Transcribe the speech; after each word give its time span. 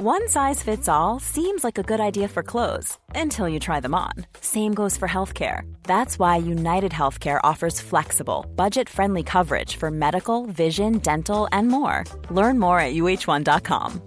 One 0.00 0.28
size 0.28 0.62
fits 0.62 0.88
all 0.88 1.18
seems 1.18 1.64
like 1.64 1.76
a 1.76 1.82
good 1.82 1.98
idea 1.98 2.28
for 2.28 2.44
clothes 2.44 2.96
until 3.16 3.48
you 3.48 3.58
try 3.58 3.80
them 3.80 3.96
on. 3.96 4.12
Same 4.40 4.72
goes 4.72 4.96
for 4.96 5.08
healthcare. 5.08 5.62
That's 5.82 6.20
why 6.20 6.36
United 6.36 6.92
Healthcare 6.92 7.40
offers 7.42 7.80
flexible, 7.80 8.46
budget 8.54 8.88
friendly 8.88 9.24
coverage 9.24 9.74
for 9.74 9.90
medical, 9.90 10.46
vision, 10.46 10.98
dental, 10.98 11.48
and 11.50 11.66
more. 11.66 12.04
Learn 12.30 12.60
more 12.60 12.78
at 12.78 12.94
uh1.com. 12.94 14.00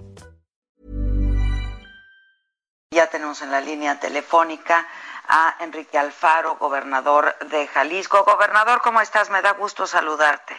Ya 2.94 3.08
tenemos 3.08 3.42
en 3.42 3.52
la 3.52 3.60
línea 3.60 4.00
telefónica 4.00 4.88
a 5.28 5.58
Enrique 5.60 5.98
Alfaro, 5.98 6.56
gobernador 6.56 7.36
de 7.52 7.68
Jalisco. 7.68 8.24
Gobernador, 8.24 8.80
¿cómo 8.82 9.02
estás? 9.02 9.30
Me 9.30 9.42
da 9.42 9.52
gusto 9.56 9.86
saludarte. 9.86 10.56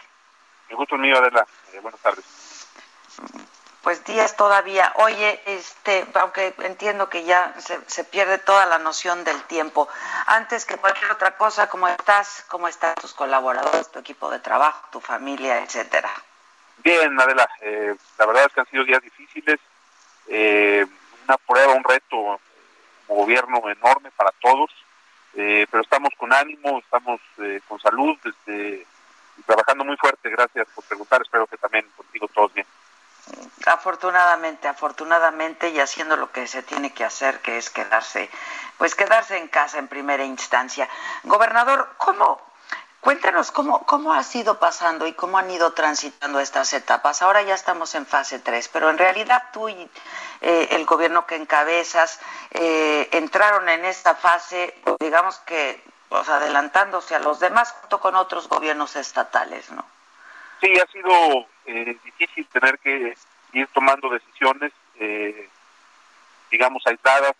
Mi 0.69 0.75
gusto 0.75 0.95
mío, 0.95 1.17
Adela. 1.17 1.47
Eh, 1.73 1.79
buenas 1.79 1.99
tardes. 2.01 2.43
Pues 3.83 4.03
días 4.05 4.35
todavía. 4.37 4.93
Oye, 4.95 5.41
este, 5.45 6.07
aunque 6.15 6.55
entiendo 6.59 7.09
que 7.09 7.25
ya 7.25 7.53
se, 7.59 7.77
se, 7.87 8.05
pierde 8.05 8.37
toda 8.37 8.65
la 8.65 8.79
noción 8.79 9.23
del 9.25 9.43
tiempo. 9.43 9.89
Antes 10.25 10.65
que 10.65 10.77
cualquier 10.77 11.11
otra 11.11 11.35
cosa, 11.35 11.67
¿cómo 11.69 11.87
estás? 11.89 12.45
¿Cómo 12.47 12.69
están 12.69 12.95
tus 12.95 13.13
colaboradores, 13.13 13.91
tu 13.91 13.99
equipo 13.99 14.31
de 14.31 14.39
trabajo, 14.39 14.87
tu 14.91 15.01
familia, 15.01 15.61
etcétera? 15.61 16.09
Bien, 16.77 17.19
Adela. 17.19 17.47
Eh, 17.61 17.93
la 18.17 18.25
verdad 18.25 18.45
es 18.47 18.53
que 18.53 18.61
han 18.61 18.69
sido 18.69 18.85
días 18.85 19.01
difíciles. 19.03 19.59
Eh, 20.27 20.85
una 21.27 21.37
prueba, 21.37 21.73
un 21.73 21.83
reto 21.83 22.39
como 23.05 23.19
gobierno 23.21 23.69
enorme 23.69 24.11
para 24.11 24.31
todos. 24.41 24.71
Eh, 25.35 25.67
pero 25.69 25.83
estamos 25.83 26.11
con 26.17 26.31
ánimo, 26.31 26.79
estamos 26.79 27.19
eh, 27.39 27.59
con 27.67 27.79
salud, 27.79 28.17
este, 28.23 28.85
trabajando 29.45 29.83
muy 29.83 29.97
fuerte. 29.97 30.29
Gracias 30.29 30.67
por 30.73 30.85
preguntar. 30.85 31.21
Espero 31.21 31.47
que 31.47 31.57
también 31.57 31.85
contigo 31.97 32.29
todos 32.29 32.53
bien. 32.53 32.67
Afortunadamente, 33.65 34.67
afortunadamente 34.67 35.69
y 35.69 35.79
haciendo 35.79 36.17
lo 36.17 36.31
que 36.31 36.47
se 36.47 36.63
tiene 36.63 36.93
que 36.93 37.05
hacer, 37.05 37.39
que 37.39 37.57
es 37.57 37.69
quedarse, 37.69 38.29
pues 38.77 38.95
quedarse 38.95 39.37
en 39.37 39.47
casa 39.47 39.79
en 39.79 39.87
primera 39.87 40.25
instancia. 40.25 40.89
Gobernador, 41.23 41.89
¿cómo, 41.97 42.41
cuéntanos 42.99 43.51
cómo, 43.51 43.85
cómo 43.85 44.13
ha 44.13 44.23
sido 44.23 44.59
pasando 44.59 45.07
y 45.07 45.13
cómo 45.13 45.37
han 45.37 45.49
ido 45.49 45.71
transitando 45.71 46.41
estas 46.41 46.73
etapas? 46.73 47.21
Ahora 47.21 47.41
ya 47.43 47.55
estamos 47.55 47.95
en 47.95 48.05
fase 48.05 48.39
3, 48.39 48.67
pero 48.67 48.89
en 48.89 48.97
realidad 48.97 49.43
tú 49.53 49.69
y 49.69 49.89
eh, 50.41 50.67
el 50.71 50.85
gobierno 50.85 51.25
que 51.25 51.35
encabezas 51.35 52.19
eh, 52.51 53.07
entraron 53.13 53.69
en 53.69 53.85
esta 53.85 54.15
fase, 54.15 54.75
digamos 54.99 55.37
que, 55.39 55.81
pues, 56.09 56.27
adelantándose 56.27 57.15
a 57.15 57.19
los 57.19 57.39
demás 57.39 57.71
junto 57.79 58.01
con 58.01 58.15
otros 58.15 58.49
gobiernos 58.49 58.97
estatales, 58.97 59.71
¿no? 59.71 59.85
Sí, 60.59 60.73
ha 60.77 60.91
sido 60.91 61.47
eh, 61.65 61.97
difícil 62.03 62.45
tener 62.47 62.79
que 62.79 63.13
ir 63.53 63.67
tomando 63.67 64.09
decisiones, 64.09 64.71
eh, 64.99 65.49
digamos, 66.51 66.83
aisladas, 66.85 67.35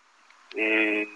eh, 0.56 1.08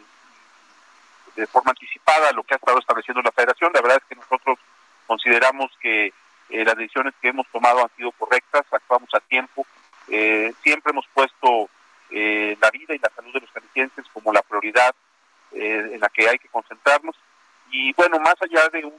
de 1.35 1.47
forma 1.47 1.71
anticipada, 1.71 2.31
lo 2.31 2.43
que 2.43 2.55
ha 2.55 2.57
estado 2.57 2.79
estableciendo 2.79 3.21
la 3.21 3.31
federación. 3.31 3.71
La 3.73 3.81
verdad 3.81 3.99
es 4.01 4.09
que 4.09 4.15
nosotros 4.15 4.57
consideramos 5.05 5.71
que 5.79 6.11
eh, 6.49 6.65
las 6.65 6.75
decisiones 6.75 7.13
que 7.21 7.29
hemos 7.29 7.47
tomado 7.47 7.81
han 7.83 7.95
sido 7.95 8.11
correctas, 8.11 8.65
actuamos 8.71 9.09
a 9.13 9.19
tiempo, 9.19 9.65
eh, 10.07 10.53
siempre 10.63 10.91
hemos 10.91 11.05
puesto 11.13 11.69
eh, 12.09 12.57
la 12.59 12.71
vida 12.71 12.95
y 12.95 12.99
la 12.99 13.11
salud 13.15 13.33
de 13.33 13.41
los 13.41 13.51
jaliscienses 13.51 14.05
como 14.13 14.33
la 14.33 14.41
prioridad 14.41 14.93
en 15.53 15.99
la 16.01 16.09
que 16.09 16.27
hay 16.27 16.37
que 16.37 16.49
concentrarnos. 16.49 17.15
Y 17.71 17.93
bueno, 17.93 18.19
más 18.19 18.35
allá 18.41 18.67
de 18.67 18.83
un, 18.83 18.93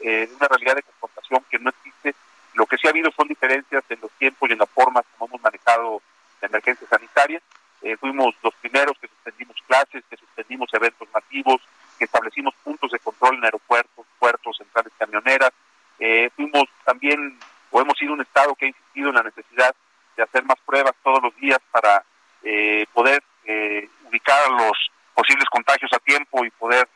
una 0.00 0.48
realidad 0.48 0.74
de 0.74 0.82
confrontación 0.82 1.44
que 1.48 1.58
no 1.60 1.70
existe, 1.70 2.14
lo 2.54 2.66
que 2.66 2.76
sí 2.76 2.86
ha 2.86 2.90
habido 2.90 3.10
son 3.12 3.28
diferencias 3.28 3.84
en 3.88 3.98
los 4.00 4.10
tiempos 4.12 4.48
y 4.48 4.52
en 4.52 4.58
la 4.58 4.66
forma 4.66 5.02
como 5.02 5.28
hemos 5.28 5.42
manejado 5.42 6.02
la 6.40 6.48
emergencia 6.48 6.86
sanitaria. 6.88 7.40
Eh, 7.82 7.96
fuimos 7.96 8.34
los 8.42 8.54
primeros 8.54 8.96
que 8.98 9.08
suspendimos 9.08 9.56
clases, 9.66 10.04
que 10.08 10.16
suspendimos 10.16 10.72
eventos 10.72 11.08
masivos, 11.12 11.60
que 11.98 12.04
establecimos 12.04 12.54
puntos 12.62 12.90
de 12.90 12.98
control 13.00 13.36
en 13.36 13.44
aeropuertos, 13.44 14.06
puertos, 14.18 14.56
centrales 14.56 14.92
camioneras. 14.98 15.50
Eh, 15.98 16.30
fuimos 16.34 16.64
también, 16.84 17.38
o 17.70 17.80
hemos 17.80 17.98
sido 17.98 18.12
un 18.12 18.22
Estado 18.22 18.54
que 18.54 18.66
ha 18.66 18.68
insistido 18.68 19.10
en 19.10 19.16
la 19.16 19.22
necesidad 19.22 19.74
de 20.16 20.22
hacer 20.22 20.44
más 20.44 20.58
pruebas 20.64 20.94
todos 21.02 21.22
los 21.22 21.34
días 21.36 21.58
para 21.70 22.04
eh, 22.42 22.86
poder 22.92 23.22
eh, 23.44 23.88
ubicar 24.04 24.48
los 24.50 24.90
posibles 25.14 25.48
contagios 25.50 25.92
a 25.92 25.98
tiempo 25.98 26.44
y 26.44 26.50
poder 26.50 26.88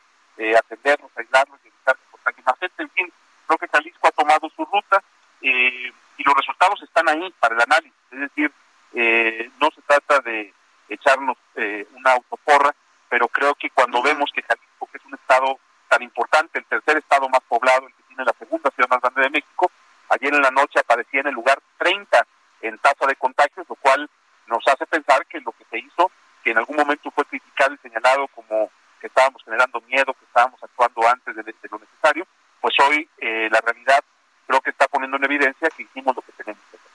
atenderlos, 0.57 1.11
aislarlos 1.17 1.59
y 1.65 1.67
evitar 1.67 1.97
que 1.97 2.11
contagien 2.11 2.45
más 2.45 2.57
gente. 2.59 2.83
En 2.83 2.89
fin, 2.91 3.11
creo 3.45 3.57
que 3.57 3.67
Jalisco 3.67 4.07
ha 4.07 4.11
tomado 4.11 4.49
su 4.55 4.63
ruta 4.63 5.03
eh, 5.41 5.91
y 6.17 6.23
los 6.23 6.35
resultados 6.35 6.81
están 6.83 6.98
ahí 7.09 7.33
para 7.39 7.55
el 7.55 7.61
análisis. 7.61 7.93
Es 8.11 8.19
decir, 8.19 8.51
eh, 8.93 9.49
no 9.59 9.69
se 9.73 9.81
trata 9.81 10.19
de 10.19 10.53
echarnos 10.89 11.37
eh, 11.55 11.87
una 11.93 12.13
autoporra, 12.13 12.73
pero 13.09 13.27
creo 13.27 13.55
que 13.55 13.69
cuando 13.69 14.01
vemos 14.01 14.31
que 14.33 14.41
Jalisco, 14.41 14.87
que 14.91 14.97
es 14.97 15.05
un 15.05 15.15
estado 15.15 15.59
tan 15.87 16.01
importante, 16.01 16.59
el 16.59 16.65
tercer 16.65 16.97
estado 16.97 17.27
más 17.29 17.41
poblado, 17.47 17.87
el 17.87 17.93
que 17.93 18.03
tiene 18.03 18.25
la 18.25 18.33
segunda 18.37 18.69
ciudad 18.71 18.89
más 18.89 19.01
grande 19.01 19.21
de 19.21 19.29
México, 19.29 19.71
ayer 20.09 20.33
en 20.33 20.41
la 20.41 20.51
noche 20.51 20.79
aparecía 20.79 21.21
en 21.21 21.27
el 21.27 21.33
lugar 21.33 21.59
30 21.77 22.25
en 22.61 22.77
tasa 22.79 23.05
de 23.07 23.15
contagios, 23.15 23.67
lo 23.69 23.75
cual 23.75 24.09
nos 24.47 24.67
hace 24.67 24.85
pensar 24.85 25.25
que 25.27 25.39
lo 25.41 25.51
que 25.51 25.65
se 25.69 25.79
hizo, 25.79 26.11
que 26.43 26.51
en 26.51 26.57
algún 26.57 26.77
momento 26.77 27.11
fue 27.11 27.25
criticado 27.25 27.73
y 27.73 27.77
señalado 27.77 28.27
como 28.29 28.69
que 28.99 29.07
estábamos 29.07 29.43
generando 29.43 29.81
miedo, 29.81 30.13
que 30.13 30.25
estábamos 30.25 30.61
actuando 30.61 31.07
antes 31.07 31.35
de, 31.35 31.43
de 31.43 31.69
lo 31.71 31.79
necesario, 31.79 32.27
pues 32.59 32.73
hoy 32.85 33.07
eh, 33.19 33.47
la 33.51 33.61
realidad 33.61 34.03
creo 34.47 34.61
que 34.61 34.71
está 34.71 34.87
poniendo 34.87 35.17
en 35.17 35.23
evidencia 35.23 35.69
que 35.69 35.83
hicimos 35.83 36.15
lo 36.15 36.21
que 36.21 36.31
tenemos 36.33 36.61
que 36.69 36.77
hacer. 36.77 36.89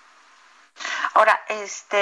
Ahora, 1.14 1.41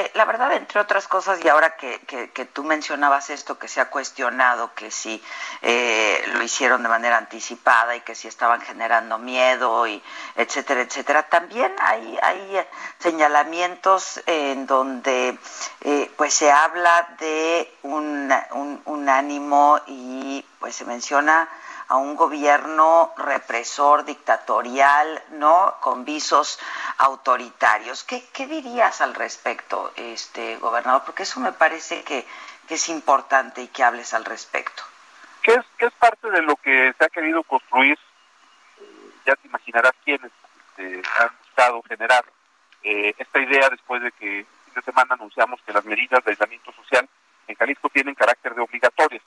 este, 0.02 0.18
la 0.18 0.24
verdad, 0.24 0.52
entre 0.52 0.80
otras 0.80 1.08
cosas, 1.08 1.44
y 1.44 1.48
ahora 1.48 1.76
que, 1.76 2.00
que, 2.00 2.44
tú 2.46 2.64
mencionabas 2.64 3.30
esto, 3.30 3.58
que 3.58 3.68
se 3.68 3.80
ha 3.80 3.90
cuestionado, 3.90 4.74
que 4.74 4.90
si 4.90 5.22
eh, 5.62 6.22
lo 6.34 6.42
hicieron 6.42 6.82
de 6.82 6.88
manera 6.88 7.18
anticipada 7.18 7.94
y 7.96 8.00
que 8.00 8.14
si 8.14 8.28
estaban 8.28 8.60
generando 8.60 9.18
miedo, 9.18 9.86
y 9.86 10.02
etcétera, 10.36 10.82
etcétera, 10.82 11.28
también 11.28 11.72
hay, 11.80 12.18
hay 12.22 12.66
señalamientos 12.98 14.20
en 14.26 14.66
donde 14.66 15.38
eh, 15.82 16.10
pues 16.16 16.34
se 16.34 16.50
habla 16.50 17.14
de 17.18 17.72
un, 17.82 18.32
un, 18.52 18.82
un 18.84 19.08
ánimo 19.08 19.80
y 19.86 20.44
pues 20.58 20.76
se 20.76 20.84
menciona 20.84 21.48
a 21.92 21.96
un 21.98 22.16
gobierno 22.16 23.12
represor, 23.18 24.06
dictatorial, 24.06 25.22
¿no? 25.32 25.74
Con 25.82 26.06
visos 26.06 26.58
autoritarios. 26.96 28.02
¿Qué, 28.04 28.24
qué 28.32 28.46
dirías 28.46 29.02
al 29.02 29.14
respecto, 29.14 29.92
este 29.96 30.56
gobernador? 30.56 31.02
Porque 31.04 31.24
eso 31.24 31.38
me 31.40 31.52
parece 31.52 32.02
que, 32.02 32.26
es 32.70 32.88
importante 32.88 33.60
y 33.60 33.68
que 33.68 33.84
hables 33.84 34.14
al 34.14 34.24
respecto. 34.24 34.82
¿Qué 35.42 35.52
es, 35.52 35.66
qué 35.76 35.84
es 35.84 35.92
parte 35.92 36.30
de 36.30 36.40
lo 36.40 36.56
que 36.56 36.94
se 36.96 37.04
ha 37.04 37.10
querido 37.10 37.42
construir? 37.42 37.98
Ya 39.26 39.36
te 39.36 39.48
imaginarás 39.48 39.92
quiénes 40.02 40.32
eh, 40.78 41.02
han 41.20 41.30
buscado 41.44 41.82
generar 41.82 42.24
eh, 42.82 43.14
esta 43.18 43.38
idea 43.38 43.68
después 43.68 44.02
de 44.02 44.12
que 44.12 44.46
de 44.74 44.82
semana 44.82 45.16
anunciamos 45.16 45.60
que 45.66 45.74
las 45.74 45.84
medidas 45.84 46.24
de 46.24 46.30
aislamiento 46.30 46.72
social 46.72 47.06
en 47.46 47.54
Jalisco 47.54 47.90
tienen 47.90 48.14
carácter 48.14 48.54
de 48.54 48.62
obligatorias. 48.62 49.22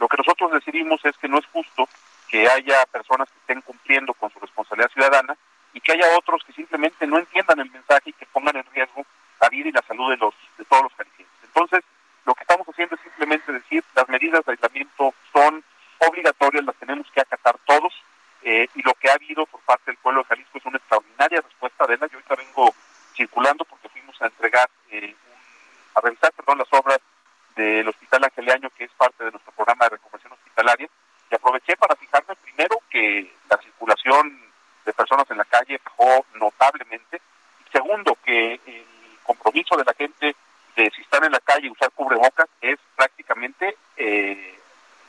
Lo 0.00 0.08
que 0.08 0.16
nosotros 0.16 0.50
decidimos 0.50 1.04
es 1.04 1.16
que 1.18 1.28
no 1.28 1.38
es 1.38 1.46
justo 1.46 1.88
que 2.28 2.48
haya 2.48 2.84
personas 2.86 3.28
que 3.30 3.38
estén 3.38 3.62
cumpliendo 3.62 4.14
con 4.14 4.30
su 4.30 4.38
responsabilidad 4.38 4.90
ciudadana 4.90 5.36
y 5.72 5.80
que 5.80 5.92
haya 5.92 6.16
otros 6.16 6.42
que 6.44 6.52
simplemente 6.52 7.06
no 7.06 7.18
entiendan 7.18 7.60
el 7.60 7.70
mensaje 7.70 8.10
y 8.10 8.12
que 8.12 8.26
pongan 8.26 8.56
en 8.56 8.64
riesgo 8.72 9.04
la 9.40 9.48
vida 9.48 9.68
y 9.68 9.72
la 9.72 9.82
salud 9.82 10.10
de 10.10 10.16
los 10.16 10.34
de 10.56 10.64
todos 10.64 10.84
los 10.84 10.94
jaliscienses. 10.94 11.36
Entonces, 11.44 11.84
lo 12.24 12.34
que 12.34 12.42
estamos 12.42 12.68
haciendo 12.68 12.94
es 12.94 13.00
simplemente 13.02 13.52
decir 13.52 13.82
las 13.94 14.08
medidas 14.08 14.44
de 14.44 14.52
aislamiento 14.52 15.14
son 15.32 15.64
obligatorias, 15.98 16.64
las 16.64 16.76
tenemos 16.76 17.10
que 17.10 17.20
acatar 17.20 17.56
todos 17.64 17.92
eh, 18.42 18.68
y 18.74 18.82
lo 18.82 18.94
que 18.94 19.10
ha 19.10 19.14
habido 19.14 19.46
por 19.46 19.60
parte 19.62 19.84
del 19.86 19.96
pueblo 19.96 20.22
de 20.22 20.28
Jalisco 20.28 20.58
es 20.58 20.66
una 20.66 20.78
extraordinaria 20.78 21.40
respuesta 21.40 21.86
de 21.86 21.96
la. 21.96 22.06
Yo 22.06 22.18
ahorita 22.18 22.34
vengo 22.36 22.74
circulando 23.14 23.64
porque 23.64 23.88
fuimos 23.88 24.20
a 24.20 24.26
entregar, 24.26 24.68
eh, 24.90 25.14
a 25.94 26.00
revisar, 26.00 26.32
perdón, 26.32 26.58
las 26.58 26.72
obras 26.72 27.00
del 27.58 27.88
Hospital 27.88 28.24
Angeliaño, 28.24 28.70
que 28.70 28.84
es 28.84 28.92
parte 28.92 29.24
de 29.24 29.32
nuestro 29.32 29.52
programa 29.52 29.86
de 29.86 29.96
reconversión 29.96 30.32
hospitalaria, 30.32 30.88
y 31.30 31.34
aproveché 31.34 31.76
para 31.76 31.96
fijarme 31.96 32.36
primero 32.36 32.78
que 32.88 33.34
la 33.50 33.58
circulación 33.58 34.40
de 34.86 34.92
personas 34.92 35.28
en 35.30 35.38
la 35.38 35.44
calle 35.44 35.80
bajó 35.84 36.24
notablemente, 36.34 37.20
y 37.66 37.70
segundo, 37.72 38.16
que 38.24 38.60
el 38.64 38.86
compromiso 39.24 39.76
de 39.76 39.84
la 39.84 39.92
gente 39.94 40.36
de 40.76 40.90
si 40.94 41.02
están 41.02 41.24
en 41.24 41.32
la 41.32 41.40
calle 41.40 41.66
y 41.66 41.70
usar 41.70 41.90
cubrebocas 41.90 42.46
es 42.60 42.78
prácticamente 42.94 43.76
eh, 43.96 44.58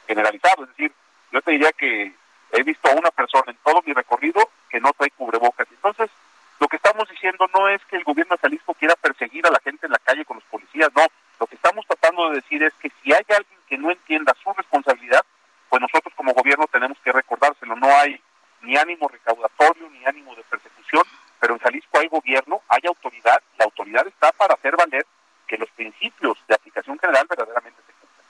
generalizado, 0.08 0.64
es 0.64 0.70
decir, 0.70 0.92
yo 1.32 1.42
te 1.44 1.52
diría 1.52 1.72
que 1.74 2.12
he 2.52 2.64
visto 2.64 2.90
a 2.90 2.96
una 2.96 3.12
persona 3.12 3.52
en 3.52 3.58
todo 3.64 3.84
mi 3.86 3.94
recorrido 3.94 4.50
que 4.68 4.80
no 4.80 4.92
trae 4.94 5.12
cubrebocas, 5.12 5.68
entonces 5.70 6.10
lo 6.60 6.68
que 6.68 6.78
estamos 6.78 7.08
diciendo 7.08 7.48
no 7.54 7.70
es 7.70 7.80
que 7.86 7.98
el 7.98 8.04
gobierno 8.04 8.36
de 8.36 8.42
Jalisco 8.42 8.74
quiera 8.74 8.96
perseguir 8.96 9.46
a 9.46 9.52
la 9.52 9.60
gente 9.60 9.86
en 9.86 9.92
la 9.92 10.00
calle 10.00 10.26
con 10.26 10.38
los 10.38 10.44
policías, 10.46 10.90
no, 10.96 11.06
lo 11.40 11.48
que 11.48 11.56
estamos 11.56 11.86
tratando 11.86 12.30
de 12.30 12.36
decir 12.36 12.62
es 12.64 12.74
que 12.82 12.92
si 13.02 13.14
hay 13.14 13.24
alguien 13.30 13.60
que 13.68 13.78
no 13.78 13.92
entienda 13.92 14.36
su 14.44 14.52
responsabilidad, 14.54 15.24
pues 15.70 15.82
nosotros 15.82 16.14
como 16.16 16.34
gobierno 16.34 16.68
tenemos 16.68 16.98
que 17.04 17.12
recordárselo. 17.12 17.76
No 17.76 17.88
hay 17.96 18.22
ni 18.62 18.76
ánimo 18.76 19.08
recaudatorio 19.08 19.90
ni 19.90 20.06
ánimo 20.06 20.36
de 20.36 20.44
persecución, 20.44 21.04
pero 21.40 21.54
en 21.54 21.60
Jalisco 21.60 22.00
hay 22.00 22.08
gobierno, 22.08 22.62
hay 22.68 22.82
autoridad, 22.88 23.42
la 23.58 23.66
autoridad 23.66 24.06
está 24.08 24.34
para 24.34 24.56
hacer 24.56 24.76
valer 24.76 25.06
que 25.48 25.58
los 25.58 25.70
los 25.70 25.76
principios 25.76 26.38
de 26.48 26.56
aplicación 26.56 26.98
general 27.00 27.26
verdaderamente 27.28 27.82
se 27.86 27.94
cumplan. 27.94 28.26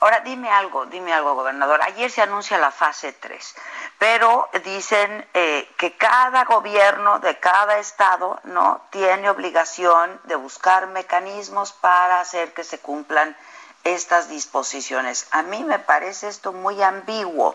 Ahora, 0.00 0.20
dime 0.20 0.43
algo, 0.58 0.86
dime 0.86 1.12
algo, 1.12 1.34
gobernador. 1.34 1.80
Ayer 1.82 2.10
se 2.10 2.22
anuncia 2.22 2.58
la 2.58 2.70
fase 2.70 3.12
3, 3.12 3.56
pero 3.98 4.48
dicen 4.64 5.26
eh, 5.34 5.68
que 5.76 5.96
cada 5.96 6.44
gobierno 6.44 7.18
de 7.20 7.38
cada 7.38 7.78
estado 7.78 8.40
no 8.44 8.82
tiene 8.90 9.30
obligación 9.30 10.20
de 10.24 10.36
buscar 10.36 10.86
mecanismos 10.88 11.72
para 11.72 12.20
hacer 12.20 12.52
que 12.52 12.64
se 12.64 12.78
cumplan 12.78 13.36
estas 13.84 14.28
disposiciones. 14.28 15.28
A 15.30 15.42
mí 15.42 15.62
me 15.64 15.78
parece 15.78 16.28
esto 16.28 16.52
muy 16.52 16.82
ambiguo. 16.82 17.54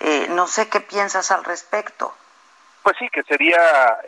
Eh, 0.00 0.26
no 0.30 0.46
sé 0.46 0.68
qué 0.68 0.80
piensas 0.80 1.30
al 1.30 1.44
respecto. 1.44 2.14
Pues 2.82 2.96
sí, 2.98 3.08
que 3.10 3.22
sería, 3.24 3.58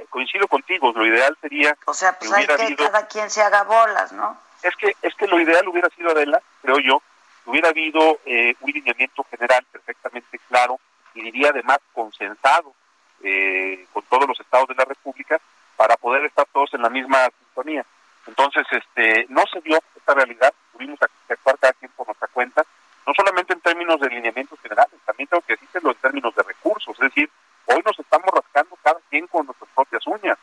coincido 0.08 0.46
contigo, 0.46 0.92
lo 0.94 1.04
ideal 1.04 1.36
sería... 1.40 1.76
O 1.86 1.94
sea, 1.94 2.18
pues 2.18 2.32
hay 2.32 2.46
que 2.46 2.76
cada 2.76 3.06
quien 3.08 3.28
se 3.28 3.42
haga 3.42 3.64
bolas, 3.64 4.12
¿no? 4.12 4.36
Es 4.62 4.74
que, 4.76 4.96
es 5.02 5.14
que 5.14 5.26
lo 5.26 5.40
ideal 5.40 5.66
hubiera 5.68 5.88
sido, 5.90 6.10
Adela, 6.10 6.40
creo 6.62 6.78
yo, 6.78 7.02
hubiera 7.48 7.70
habido 7.70 8.20
eh, 8.26 8.54
un 8.60 8.70
lineamiento 8.70 9.24
general 9.30 9.64
perfectamente 9.72 10.38
claro 10.48 10.78
y 11.14 11.22
diría 11.22 11.48
además 11.48 11.78
consensado 11.94 12.74
eh, 13.22 13.86
con 13.92 14.04
todos 14.04 14.28
los 14.28 14.38
estados 14.38 14.68
de 14.68 14.74
la 14.74 14.84
República 14.84 15.40
para 15.76 15.96
poder 15.96 16.26
estar 16.26 16.46
todos 16.52 16.72
en 16.74 16.82
la 16.82 16.90
misma 16.90 17.30
sintonía. 17.38 17.84
Entonces, 18.26 18.66
este, 18.70 19.26
no 19.30 19.44
se 19.50 19.60
dio 19.62 19.78
esta 19.96 20.12
realidad, 20.12 20.52
tuvimos 20.72 20.98
que 20.98 21.32
actuar 21.32 21.58
cada 21.58 21.72
quien 21.72 21.90
por 21.92 22.06
nuestra 22.06 22.28
cuenta, 22.28 22.62
no 23.06 23.14
solamente 23.14 23.54
en 23.54 23.60
términos 23.60 23.98
de 24.00 24.10
lineamientos 24.10 24.60
generales, 24.60 24.94
también 25.06 25.28
tengo 25.28 25.40
que 25.40 25.56
decirlo 25.56 25.92
en 25.92 25.96
términos 25.96 26.34
de 26.34 26.42
recursos, 26.42 26.94
es 26.94 27.00
decir, 27.00 27.30
hoy 27.64 27.82
nos 27.84 27.98
estamos 27.98 28.28
rascando 28.30 28.76
cada 28.82 29.00
quien 29.08 29.26
con 29.26 29.46
nuestras 29.46 29.70
propias 29.74 30.06
uñas, 30.06 30.36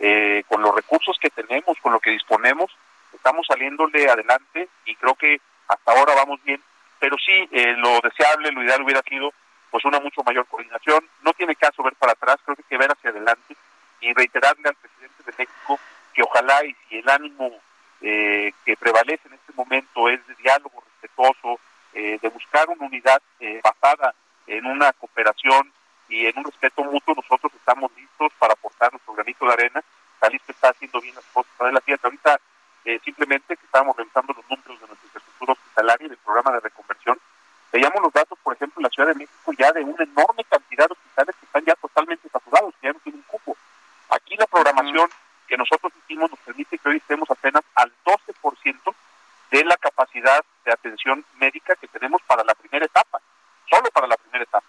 eh, 0.00 0.42
con 0.48 0.60
los 0.60 0.74
recursos 0.74 1.16
que 1.20 1.30
tenemos, 1.30 1.78
con 1.80 1.92
lo 1.92 2.00
que 2.00 2.10
disponemos, 2.10 2.76
estamos 3.12 3.46
saliéndole 3.46 4.10
adelante 4.10 4.68
y 4.86 4.96
creo 4.96 5.14
que 5.14 5.40
hasta 5.70 5.92
ahora 5.92 6.14
vamos 6.14 6.42
bien, 6.44 6.62
pero 6.98 7.16
sí 7.24 7.48
eh, 7.52 7.74
lo 7.76 8.00
deseable, 8.00 8.52
lo 8.52 8.62
ideal 8.62 8.82
hubiera 8.82 9.02
sido 9.02 9.32
pues 9.70 9.84
una 9.84 10.00
mucho 10.00 10.22
mayor 10.24 10.46
coordinación, 10.46 11.08
no 11.22 11.32
tiene 11.32 11.54
caso 11.54 11.82
ver 11.82 11.94
para 11.94 12.12
atrás, 12.12 12.38
creo 12.44 12.56
que 12.56 12.62
hay 12.62 12.68
que 12.68 12.78
ver 12.78 12.90
hacia 12.90 13.10
adelante 13.10 13.56
y 14.00 14.12
reiterarle 14.12 14.68
al 14.68 14.74
presidente 14.74 15.22
de 15.24 15.32
México 15.38 15.78
que 16.12 16.22
ojalá 16.22 16.64
y 16.64 16.74
si 16.88 16.98
el 16.98 17.08
ánimo 17.08 17.52
eh, 18.00 18.52
que 18.64 18.76
prevalece 18.76 19.28
en 19.28 19.34
este 19.34 19.52
momento 19.54 20.08
es 20.08 20.26
de 20.26 20.34
diálogo 20.36 20.82
respetuoso, 20.84 21.60
de 21.92 22.28
buscar 22.28 22.68
una 22.68 22.86
unidad 22.86 23.20
basada 23.64 24.14
en 24.46 24.64
una 24.64 24.92
cooperación 24.92 25.72
y 26.10 26.26
en 26.26 26.38
un 26.38 26.44
respeto 26.44 26.84
mutuo 26.84 27.14
nosotros 27.14 27.52
estamos 27.54 27.90
listos 27.96 28.32
para 28.38 28.52
aportar 28.52 28.92
nuestro 28.92 29.14
granito 29.14 29.46
de 29.46 29.52
arena. 29.52 29.82
Jalisco 30.20 30.52
está 30.52 30.70
haciendo 30.70 31.00
bien 31.00 31.14
las 31.14 31.24
cosas 31.26 31.52
de 31.58 31.72
la 31.72 31.80
tierra. 31.80 32.00
Ahorita 32.04 32.40
eh, 32.84 33.00
simplemente 33.04 33.56
que 33.56 33.64
estábamos 33.64 33.96
revisando 33.96 34.32
los 34.32 34.44
números 34.48 34.80
de 34.80 34.86
nuestra 34.86 35.06
infraestructura 35.06 35.52
hospitalaria 35.52 36.06
y 36.06 36.10
del 36.10 36.18
programa 36.18 36.52
de 36.52 36.60
reconversión, 36.60 37.18
veíamos 37.72 38.02
los 38.02 38.12
datos, 38.12 38.38
por 38.42 38.54
ejemplo, 38.54 38.80
en 38.80 38.84
la 38.84 38.90
Ciudad 38.90 39.08
de 39.08 39.14
México 39.14 39.52
ya 39.52 39.72
de 39.72 39.84
una 39.84 40.04
enorme 40.04 40.44
cantidad 40.44 40.86
de 40.86 40.92
hospitales 40.92 41.36
que 41.36 41.46
están 41.46 41.64
ya 41.64 41.74
totalmente 41.74 42.28
saturados, 42.28 42.74
que 42.80 42.86
ya 42.86 42.92
no 42.92 42.98
tienen 43.00 43.22
cupo. 43.22 43.56
Aquí 44.10 44.36
la 44.36 44.46
programación 44.46 45.08
que 45.46 45.56
nosotros 45.56 45.92
hicimos 46.04 46.30
nos 46.30 46.40
permite 46.40 46.78
que 46.78 46.88
hoy 46.88 46.96
estemos 46.96 47.30
apenas 47.30 47.62
al 47.74 47.92
12% 48.04 48.94
de 49.50 49.64
la 49.64 49.76
capacidad 49.76 50.44
de 50.64 50.72
atención 50.72 51.24
médica 51.38 51.74
que 51.76 51.88
tenemos 51.88 52.22
para 52.22 52.44
la 52.44 52.54
primera 52.54 52.86
etapa, 52.86 53.20
solo 53.68 53.90
para 53.90 54.06
la 54.06 54.16
primera 54.16 54.44
etapa. 54.44 54.66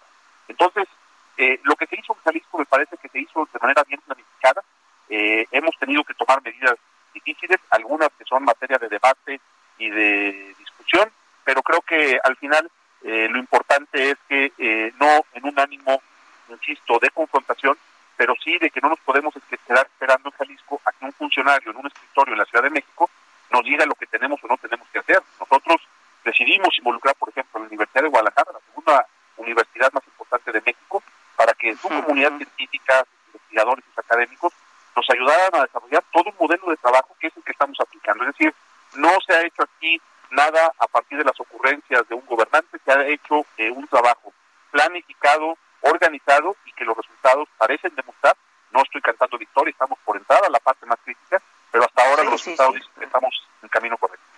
Entonces, 0.48 0.88
eh, 1.36 1.60
lo 1.62 1.76
que 1.76 1.86
se 1.86 1.98
hizo 1.98 2.14
en 2.14 2.20
Jalisco 2.20 2.58
me 2.58 2.66
parece 2.66 2.96
que 2.96 3.08
se 3.08 3.20
hizo 3.20 3.48
de 3.52 3.58
manera 3.60 3.84
bien 3.84 4.00
planificada. 4.00 4.62
Eh, 5.08 5.46
hemos 5.52 5.76
tenido 5.78 6.04
que 6.04 6.14
tomar 6.14 6.42
medidas 6.42 6.76
difíciles, 7.14 7.60
algunas 7.70 8.08
que 8.18 8.24
son 8.24 8.44
materia 8.44 8.78
de 8.78 8.88
debate 8.88 9.40
y 9.78 9.88
de 9.88 10.54
discusión, 10.58 11.10
pero 11.44 11.62
creo 11.62 11.80
que 11.82 12.18
al 12.22 12.36
final 12.52 12.70
eh, 13.04 13.28
lo 13.30 13.38
importante 13.38 14.10
es 14.10 14.16
que 14.28 14.92
no 15.00 15.24
en 15.32 15.44
un 15.44 15.58
ánimo, 15.58 16.00
insisto, 16.48 16.98
de 17.00 17.10
confrontación, 17.10 17.76
pero 18.16 18.34
sí 18.42 18.58
de 18.58 18.70
que 18.70 18.80
no 18.80 18.90
nos 18.90 19.00
podemos 19.00 19.34
quedar 19.66 19.86
esperando 19.86 20.28
en 20.28 20.36
Jalisco 20.36 20.80
a 20.84 20.92
que 20.92 21.04
un 21.04 21.12
funcionario 21.12 21.70
en 21.70 21.78
un 21.78 21.86
escritorio 21.86 22.34
en 22.34 22.38
la 22.38 22.44
Ciudad 22.44 22.64
de 22.64 22.70
México 22.70 23.10
nos 23.50 23.64
diga 23.64 23.84
lo 23.86 23.94
que 23.94 24.06
tenemos 24.06 24.38
o 24.44 24.46
no 24.46 24.56
tenemos 24.58 24.86
que 24.92 25.00
hacer. 25.00 25.20
Nosotros 25.40 25.80
decidimos 26.24 26.76
involucrar, 26.78 27.16
por 27.16 27.30
ejemplo, 27.30 27.60
la 27.60 27.66
Universidad 27.66 28.02
de 28.02 28.08
Guadalajara, 28.08 28.52
la 28.52 28.60
segunda 28.60 29.06
universidad 29.36 29.92
más 29.92 30.06
importante 30.06 30.52
de 30.52 30.60
México, 30.60 31.02
para 31.36 31.54
que 31.54 31.74
su 31.76 31.88
comunidad 31.88 32.36
científica, 32.36 33.04
investigadores 33.26 33.84
y 33.84 34.00
académicos 34.00 34.52
nos 34.94 35.10
ayudaran 35.10 35.54
a 35.54 35.64
desarrollar 35.64 36.04
todo 36.12 36.30
un 36.30 36.36
modelo 36.38 36.70
de 36.70 36.76
trabajo 36.76 37.16
que 37.18 37.26
es 37.26 37.36
el 37.36 37.42
que 37.42 37.52
estamos 37.52 37.80
aplicando. 37.80 38.24
Es 38.24 38.36
decir, 38.36 38.54
no 38.94 39.10
se 39.26 39.32
ha 39.32 39.42
hecho 39.42 39.62
aquí 39.62 40.00
nada 40.32 40.72
a 40.78 40.86
partir 40.88 41.18
de 41.18 41.24
las 41.24 41.38
ocurrencias 41.38 42.08
de 42.08 42.14
un 42.14 42.24
gobernante, 42.26 42.78
se 42.84 42.92
ha 42.92 43.06
hecho 43.06 43.46
eh, 43.56 43.70
un 43.70 43.86
trabajo 43.86 44.32
planificado, 44.70 45.56
organizado 45.82 46.56
y 46.64 46.72
que 46.72 46.84
los 46.84 46.96
resultados 46.96 47.48
parecen 47.58 47.94
demostrar. 47.94 48.36
No 48.72 48.82
estoy 48.82 49.02
cantando 49.02 49.38
victoria, 49.38 49.70
estamos 49.70 49.98
por 50.04 50.16
entrar 50.16 50.44
a 50.44 50.48
la 50.48 50.58
parte 50.58 50.86
más 50.86 50.98
crítica, 51.04 51.40
pero 51.70 51.84
hasta 51.84 52.02
ahora 52.02 52.24
los 52.24 52.32
resultados 52.32 52.76
estamos 53.00 53.46
en 53.62 53.68
camino 53.68 53.98
correcto. 53.98 54.31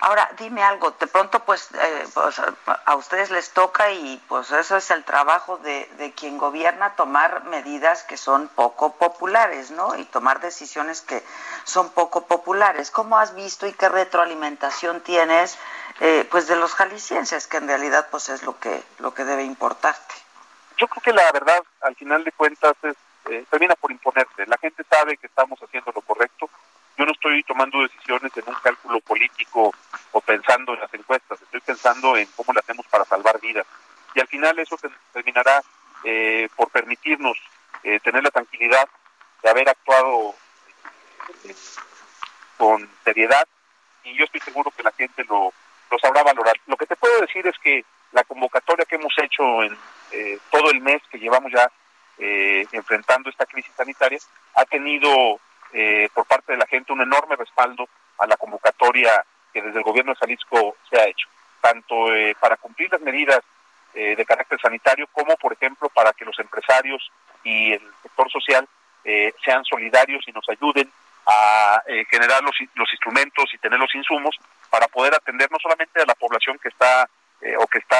Ahora, 0.00 0.30
dime 0.38 0.62
algo, 0.62 0.92
de 0.92 1.08
pronto 1.08 1.40
pues, 1.40 1.70
eh, 1.74 2.06
pues, 2.14 2.40
a 2.84 2.94
ustedes 2.94 3.30
les 3.30 3.50
toca 3.50 3.90
y 3.90 4.22
pues 4.28 4.52
eso 4.52 4.76
es 4.76 4.90
el 4.92 5.02
trabajo 5.02 5.56
de, 5.58 5.90
de, 5.98 6.12
quien 6.12 6.38
gobierna, 6.38 6.94
tomar 6.94 7.42
medidas 7.44 8.04
que 8.04 8.16
son 8.16 8.46
poco 8.46 8.92
populares, 8.92 9.72
¿no? 9.72 9.96
Y 9.96 10.04
tomar 10.04 10.38
decisiones 10.40 11.00
que 11.00 11.24
son 11.64 11.90
poco 11.90 12.26
populares. 12.26 12.92
¿Cómo 12.92 13.18
has 13.18 13.34
visto 13.34 13.66
y 13.66 13.72
qué 13.72 13.88
retroalimentación 13.88 15.00
tienes 15.00 15.58
eh, 15.98 16.24
pues 16.30 16.46
de 16.46 16.54
los 16.54 16.74
jaliscienses, 16.74 17.48
que 17.48 17.56
en 17.56 17.66
realidad 17.66 18.06
pues 18.08 18.28
es 18.28 18.44
lo 18.44 18.56
que, 18.60 18.84
lo 19.00 19.12
que 19.14 19.24
debe 19.24 19.42
importarte? 19.42 20.14
Yo 20.76 20.86
creo 20.86 21.02
que 21.02 21.12
la 21.12 21.32
verdad, 21.32 21.60
al 21.80 21.96
final 21.96 22.22
de 22.22 22.30
cuentas, 22.30 22.74
es, 22.82 22.94
eh, 23.30 23.44
termina 23.50 23.74
por 23.74 23.90
imponerse. 23.90 24.46
La 24.46 24.58
gente 24.58 24.84
sabe 24.88 25.16
que 25.16 25.26
estamos 25.26 25.58
haciendo 25.60 25.90
lo 25.92 26.02
correcto 26.02 26.48
yo 26.98 27.06
no 27.06 27.12
estoy 27.12 27.42
tomando 27.44 27.80
decisiones 27.80 28.36
en 28.36 28.44
un 28.48 28.54
cálculo 28.56 29.00
político 29.00 29.72
o 30.10 30.20
pensando 30.20 30.74
en 30.74 30.80
las 30.80 30.92
encuestas, 30.92 31.40
estoy 31.40 31.60
pensando 31.60 32.16
en 32.16 32.26
cómo 32.34 32.52
lo 32.52 32.58
hacemos 32.58 32.84
para 32.88 33.04
salvar 33.04 33.40
vidas. 33.40 33.66
Y 34.14 34.20
al 34.20 34.26
final 34.26 34.58
eso 34.58 34.76
terminará 35.12 35.62
eh, 36.02 36.48
por 36.56 36.70
permitirnos 36.70 37.38
eh, 37.84 38.00
tener 38.00 38.24
la 38.24 38.32
tranquilidad 38.32 38.88
de 39.42 39.48
haber 39.48 39.68
actuado 39.68 40.34
eh, 41.44 41.54
con 42.56 42.90
seriedad 43.04 43.46
y 44.02 44.16
yo 44.16 44.24
estoy 44.24 44.40
seguro 44.40 44.72
que 44.72 44.82
la 44.82 44.92
gente 44.92 45.22
lo, 45.24 45.52
lo 45.90 45.98
sabrá 46.00 46.24
valorar. 46.24 46.56
Lo 46.66 46.76
que 46.76 46.86
te 46.86 46.96
puedo 46.96 47.20
decir 47.20 47.46
es 47.46 47.56
que 47.62 47.84
la 48.10 48.24
convocatoria 48.24 48.84
que 48.86 48.96
hemos 48.96 49.16
hecho 49.18 49.62
en 49.62 49.76
todo 50.50 50.70
el 50.70 50.80
mes 50.80 51.02
que 51.10 51.18
llevamos 51.18 51.52
ya 51.52 51.70
enfrentando 52.72 53.28
esta 53.28 53.44
crisis 53.44 53.70
sanitaria 53.76 54.18
ha 54.54 54.64
tenido 54.64 55.38
eh, 55.72 56.08
por 56.14 56.26
parte 56.26 56.52
de 56.52 56.58
la 56.58 56.66
gente 56.66 56.92
un 56.92 57.02
enorme 57.02 57.36
respaldo 57.36 57.88
a 58.18 58.26
la 58.26 58.36
convocatoria 58.36 59.24
que 59.52 59.62
desde 59.62 59.78
el 59.78 59.84
gobierno 59.84 60.12
de 60.12 60.18
Jalisco 60.18 60.76
se 60.88 60.98
ha 60.98 61.06
hecho, 61.06 61.28
tanto 61.60 62.14
eh, 62.14 62.34
para 62.40 62.56
cumplir 62.56 62.90
las 62.90 63.00
medidas 63.00 63.40
eh, 63.94 64.16
de 64.16 64.24
carácter 64.24 64.58
sanitario 64.60 65.06
como, 65.12 65.36
por 65.36 65.52
ejemplo, 65.52 65.88
para 65.90 66.12
que 66.12 66.24
los 66.24 66.38
empresarios 66.38 67.10
y 67.44 67.72
el 67.72 67.82
sector 68.02 68.30
social 68.30 68.68
sean 69.42 69.64
solidarios 69.64 70.22
y 70.26 70.32
nos 70.32 70.46
ayuden 70.50 70.92
a 71.26 71.82
generar 72.10 72.42
los, 72.42 72.52
los 72.74 72.92
instrumentos 72.92 73.46
y 73.54 73.58
tener 73.58 73.78
los 73.78 73.94
insumos 73.94 74.36
para 74.68 74.86
poder 74.88 75.14
atender 75.14 75.50
no 75.50 75.56
solamente 75.62 76.02
a 76.02 76.06
la 76.06 76.14
población 76.14 76.58
que 76.58 76.68
está 76.68 77.08
o 77.58 77.66
que 77.68 77.78
está 77.78 77.96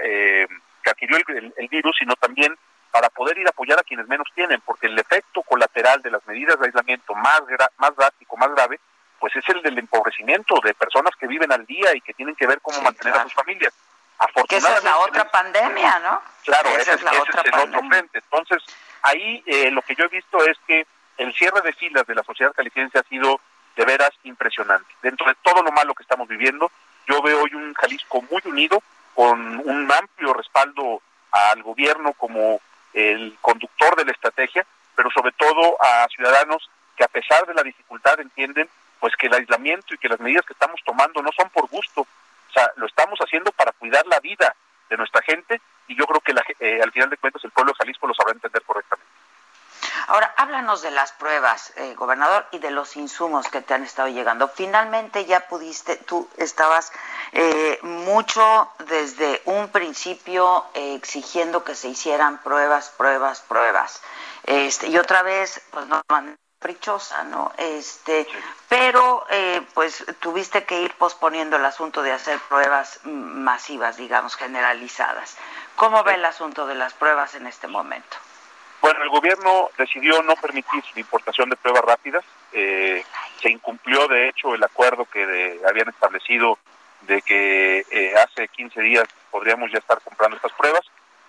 que 0.00 0.90
adquirió 0.90 1.18
el 1.18 1.68
virus, 1.68 1.94
sino 2.00 2.14
también 2.16 2.56
para 2.90 3.08
poder 3.08 3.38
ir 3.38 3.46
a 3.46 3.50
apoyar 3.50 3.78
a 3.78 3.82
quienes 3.82 4.08
menos 4.08 4.28
tienen, 4.34 4.60
porque 4.62 4.86
el 4.86 4.98
efecto 4.98 5.42
colateral 5.42 6.02
de 6.02 6.10
las 6.10 6.26
medidas 6.26 6.58
de 6.58 6.66
aislamiento 6.66 7.14
más, 7.14 7.42
más 7.78 7.96
drástico, 7.96 8.36
más 8.36 8.50
grave, 8.52 8.80
pues 9.18 9.36
es 9.36 9.48
el 9.48 9.62
del 9.62 9.78
empobrecimiento 9.78 10.54
de 10.64 10.74
personas 10.74 11.14
que 11.16 11.26
viven 11.26 11.52
al 11.52 11.66
día 11.66 11.94
y 11.94 12.00
que 12.00 12.14
tienen 12.14 12.34
que 12.34 12.46
ver 12.46 12.60
cómo 12.60 12.80
mantener 12.80 13.14
a 13.14 13.22
sus 13.24 13.34
familias. 13.34 13.72
Afortunadamente, 14.18 14.56
esa 14.56 14.78
es 14.78 14.84
la 14.84 14.98
otra 14.98 15.30
pandemia, 15.30 15.98
¿no? 16.00 16.22
Claro, 16.44 16.68
esa 16.70 16.94
es, 16.94 17.02
la 17.02 17.12
otra 17.12 17.42
es 17.42 17.64
otro 17.64 17.80
frente. 17.88 18.18
Entonces, 18.18 18.62
ahí 19.02 19.42
eh, 19.46 19.70
lo 19.70 19.82
que 19.82 19.94
yo 19.94 20.04
he 20.04 20.08
visto 20.08 20.44
es 20.44 20.58
que 20.66 20.86
el 21.18 21.34
cierre 21.34 21.60
de 21.62 21.72
filas 21.72 22.06
de 22.06 22.14
la 22.14 22.22
sociedad 22.22 22.52
caliciense 22.52 22.98
ha 22.98 23.02
sido 23.04 23.40
de 23.76 23.84
veras 23.84 24.10
impresionante. 24.24 24.92
Dentro 25.02 25.26
de 25.26 25.36
todo 25.42 25.62
lo 25.62 25.70
malo 25.70 25.94
que 25.94 26.02
estamos 26.02 26.28
viviendo, 26.28 26.70
yo 27.06 27.22
veo 27.22 27.42
hoy 27.42 27.54
un 27.54 27.72
Jalisco 27.74 28.22
muy 28.22 28.42
unido, 28.44 28.82
con 29.14 29.58
un 29.64 29.92
amplio 29.92 30.32
respaldo 30.32 31.02
al 31.30 31.62
gobierno 31.62 32.12
como 32.14 32.60
el 32.92 33.36
conductor 33.40 33.96
de 33.96 34.04
la 34.04 34.12
estrategia, 34.12 34.66
pero 34.94 35.10
sobre 35.10 35.32
todo 35.32 35.76
a 35.80 36.06
ciudadanos 36.08 36.68
que 36.96 37.04
a 37.04 37.08
pesar 37.08 37.46
de 37.46 37.54
la 37.54 37.62
dificultad 37.62 38.20
entienden 38.20 38.68
pues 38.98 39.16
que 39.16 39.28
el 39.28 39.34
aislamiento 39.34 39.94
y 39.94 39.98
que 39.98 40.08
las 40.08 40.20
medidas 40.20 40.44
que 40.44 40.52
estamos 40.52 40.80
tomando 40.84 41.22
no 41.22 41.30
son 41.32 41.48
por 41.50 41.68
gusto, 41.68 42.02
o 42.02 42.52
sea, 42.52 42.70
lo 42.76 42.86
estamos 42.86 43.18
haciendo 43.20 43.50
para 43.52 43.72
cuidar 43.72 44.06
la 44.06 44.20
vida 44.20 44.54
de 44.90 44.96
nuestra 44.96 45.22
gente 45.22 45.60
y 45.88 45.96
yo 45.96 46.04
creo 46.06 46.20
que 46.20 46.34
la, 46.34 46.44
eh, 46.58 46.80
al 46.82 46.92
final 46.92 47.08
de 47.08 47.16
cuentas 47.16 47.42
el 47.44 47.50
pueblo 47.50 47.72
de 47.72 47.78
Jalisco 47.78 48.06
lo 48.06 48.14
sabrá 48.14 48.32
entender 48.32 48.62
correctamente. 48.62 49.10
Ahora, 50.08 50.34
háblanos 50.36 50.82
de 50.82 50.90
las 50.90 51.12
pruebas, 51.12 51.72
eh, 51.76 51.94
gobernador, 51.94 52.46
y 52.50 52.58
de 52.58 52.70
los 52.70 52.96
insumos 52.96 53.48
que 53.48 53.62
te 53.62 53.74
han 53.74 53.84
estado 53.84 54.08
llegando. 54.08 54.48
Finalmente 54.48 55.24
ya 55.24 55.46
pudiste, 55.48 55.96
tú 55.96 56.28
estabas 56.36 56.92
eh, 57.32 57.78
mucho 57.82 58.70
desde 58.86 59.42
un 59.44 59.68
principio 59.68 60.66
eh, 60.74 60.94
exigiendo 60.94 61.64
que 61.64 61.74
se 61.74 61.88
hicieran 61.88 62.38
pruebas, 62.38 62.90
pruebas, 62.96 63.40
pruebas. 63.40 64.02
Este, 64.44 64.88
y 64.88 64.98
otra 64.98 65.22
vez, 65.22 65.62
pues 65.70 65.86
no 65.86 66.02
caprichosa, 66.60 67.24
¿no? 67.24 67.52
Este, 67.56 68.26
pero 68.68 69.24
eh, 69.30 69.66
pues 69.72 70.04
tuviste 70.20 70.64
que 70.64 70.82
ir 70.82 70.94
posponiendo 70.96 71.56
el 71.56 71.64
asunto 71.64 72.02
de 72.02 72.12
hacer 72.12 72.38
pruebas 72.48 73.00
masivas, 73.04 73.96
digamos, 73.96 74.36
generalizadas. 74.36 75.36
¿Cómo 75.76 76.02
ve 76.04 76.14
el 76.14 76.24
asunto 76.24 76.66
de 76.66 76.74
las 76.74 76.92
pruebas 76.92 77.34
en 77.34 77.46
este 77.46 77.66
momento? 77.66 78.18
Bueno, 78.90 79.04
el 79.04 79.10
gobierno 79.10 79.70
decidió 79.78 80.20
no 80.24 80.34
permitir 80.34 80.82
la 80.94 81.00
importación 81.00 81.48
de 81.48 81.54
pruebas 81.54 81.84
rápidas. 81.84 82.24
Eh, 82.52 83.04
se 83.40 83.48
incumplió, 83.48 84.08
de 84.08 84.28
hecho, 84.28 84.52
el 84.52 84.64
acuerdo 84.64 85.04
que 85.04 85.60
habían 85.64 85.88
establecido 85.90 86.58
de 87.02 87.22
que 87.22 87.86
eh, 87.88 88.14
hace 88.16 88.48
15 88.48 88.80
días 88.80 89.04
podríamos 89.30 89.70
ya 89.70 89.78
estar 89.78 90.00
comprando 90.00 90.38
estas 90.38 90.52
pruebas. 90.54 90.80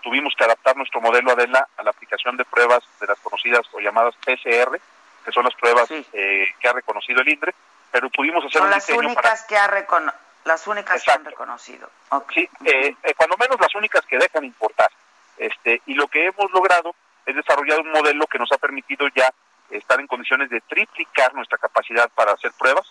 Tuvimos 0.02 0.34
que 0.36 0.44
adaptar 0.44 0.76
nuestro 0.76 1.02
modelo 1.02 1.34
ADELA 1.34 1.68
a 1.78 1.84
la 1.84 1.92
aplicación 1.92 2.36
de 2.36 2.46
pruebas 2.46 2.84
de 3.00 3.06
las 3.06 3.20
conocidas 3.20 3.62
o 3.74 3.80
llamadas 3.80 4.16
PCR, 4.26 4.82
que 5.24 5.32
son 5.32 5.44
las 5.44 5.54
pruebas 5.54 5.88
eh, 5.92 6.48
que 6.60 6.68
ha 6.68 6.74
reconocido 6.74 7.22
el 7.22 7.30
INDRE, 7.30 7.54
pero 7.92 8.10
pudimos 8.10 8.44
hacer 8.44 8.60
son 8.60 8.72
las 8.72 8.90
únicas 8.90 9.44
que 9.44 9.56
ha 9.56 9.68
reconocido 9.68 10.18
las 10.46 10.66
únicas 10.66 11.04
que 11.04 11.12
han 11.12 11.24
reconocido. 11.24 11.88
Sí, 12.34 12.50
eh, 12.66 12.96
eh, 13.04 13.14
cuando 13.16 13.38
menos 13.38 13.62
las 13.62 13.76
únicas 13.76 14.04
que 14.08 14.18
dejan 14.18 14.44
importar. 14.46 14.90
Este, 15.38 15.84
y 15.86 15.94
lo 15.94 16.08
que 16.08 16.26
hemos 16.26 16.52
logrado 16.52 16.96
es 17.32 17.36
desarrollar 17.36 17.80
un 17.82 17.92
modelo 17.92 18.28
que 18.28 18.40
nos 18.40 18.52
ha 18.52 18.58
permitido 18.58 19.08
ya 19.16 19.34
estar 19.70 20.00
en 20.00 20.08
condiciones 20.08 20.50
de 20.50 20.62
triplicar 20.62 21.34
nuestra 21.34 21.58
capacidad 21.58 22.10
para 22.14 22.34
hacer 22.34 22.52
pruebas. 22.58 22.86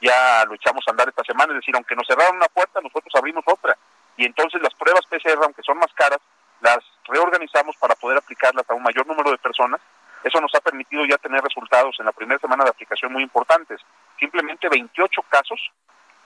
Ya 0.00 0.44
lo 0.46 0.54
echamos 0.54 0.84
a 0.86 0.90
andar 0.90 1.08
esta 1.08 1.24
semana, 1.24 1.52
es 1.52 1.60
decir, 1.60 1.74
aunque 1.74 1.96
nos 1.96 2.06
cerraron 2.06 2.36
una 2.36 2.48
puerta, 2.48 2.80
nosotros 2.80 3.12
abrimos 3.14 3.44
otra. 3.46 3.76
Y 4.16 4.24
entonces 4.24 4.60
las 4.62 4.74
pruebas 4.74 5.06
PCR, 5.06 5.42
aunque 5.42 5.62
son 5.62 5.78
más 5.78 5.92
caras, 5.94 6.18
las 6.60 6.78
reorganizamos 7.04 7.76
para 7.76 7.94
poder 7.94 8.18
aplicarlas 8.18 8.68
a 8.68 8.74
un 8.74 8.82
mayor 8.82 9.06
número 9.06 9.30
de 9.30 9.38
personas 9.38 9.80
eso 10.26 10.40
nos 10.40 10.52
ha 10.56 10.60
permitido 10.60 11.04
ya 11.04 11.18
tener 11.18 11.40
resultados 11.40 11.94
en 12.00 12.06
la 12.06 12.10
primera 12.10 12.40
semana 12.40 12.64
de 12.64 12.70
aplicación 12.70 13.12
muy 13.12 13.22
importantes. 13.22 13.80
Simplemente 14.18 14.68
28 14.68 15.22
casos 15.28 15.70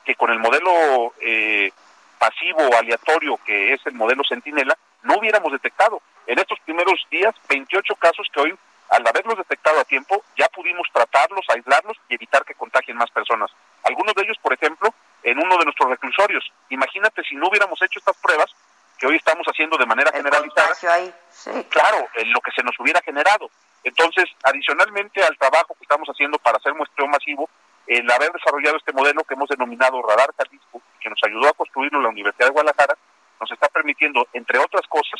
que 0.04 0.14
con 0.14 0.30
el 0.30 0.38
modelo 0.38 1.12
eh, 1.20 1.70
pasivo 2.18 2.60
aleatorio 2.78 3.38
que 3.44 3.74
es 3.74 3.80
el 3.84 3.92
modelo 3.92 4.22
Centinela 4.26 4.74
no 5.02 5.18
hubiéramos 5.18 5.52
detectado. 5.52 6.00
En 6.30 6.38
estos 6.38 6.60
primeros 6.60 7.04
días, 7.10 7.34
28 7.48 7.96
casos 7.96 8.28
que 8.32 8.40
hoy, 8.40 8.56
al 8.90 9.04
haberlos 9.04 9.36
detectado 9.36 9.80
a 9.80 9.84
tiempo, 9.84 10.22
ya 10.38 10.48
pudimos 10.48 10.86
tratarlos, 10.92 11.44
aislarlos 11.48 11.96
y 12.08 12.14
evitar 12.14 12.44
que 12.44 12.54
contagien 12.54 12.96
más 12.96 13.10
personas. 13.10 13.50
Algunos 13.82 14.14
de 14.14 14.22
ellos, 14.22 14.38
por 14.40 14.52
ejemplo, 14.52 14.94
en 15.24 15.40
uno 15.40 15.58
de 15.58 15.64
nuestros 15.64 15.90
reclusorios. 15.90 16.44
Imagínate 16.68 17.24
si 17.24 17.34
no 17.34 17.48
hubiéramos 17.48 17.82
hecho 17.82 17.98
estas 17.98 18.16
pruebas 18.18 18.48
que 18.96 19.08
hoy 19.08 19.16
estamos 19.16 19.44
haciendo 19.48 19.76
de 19.76 19.86
manera 19.86 20.12
generalizada. 20.12 20.94
Ahí. 20.94 21.12
Sí. 21.30 21.50
Claro, 21.68 22.06
en 22.14 22.32
lo 22.32 22.40
que 22.40 22.52
se 22.52 22.62
nos 22.62 22.78
hubiera 22.78 23.02
generado. 23.02 23.50
Entonces, 23.82 24.26
adicionalmente 24.44 25.24
al 25.24 25.36
trabajo 25.36 25.74
que 25.74 25.82
estamos 25.82 26.08
haciendo 26.08 26.38
para 26.38 26.58
hacer 26.58 26.72
muestreo 26.74 27.08
masivo, 27.08 27.50
el 27.88 28.08
haber 28.08 28.30
desarrollado 28.30 28.76
este 28.76 28.92
modelo 28.92 29.24
que 29.24 29.34
hemos 29.34 29.48
denominado 29.48 30.00
Radar 30.00 30.30
Jalisco, 30.38 30.80
que 31.00 31.10
nos 31.10 31.18
ayudó 31.26 31.48
a 31.48 31.54
construirlo 31.54 31.98
en 31.98 32.04
la 32.04 32.10
Universidad 32.10 32.46
de 32.46 32.52
Guadalajara, 32.52 32.94
nos 33.40 33.50
está 33.50 33.68
permitiendo, 33.68 34.28
entre 34.32 34.58
otras 34.58 34.86
cosas, 34.86 35.19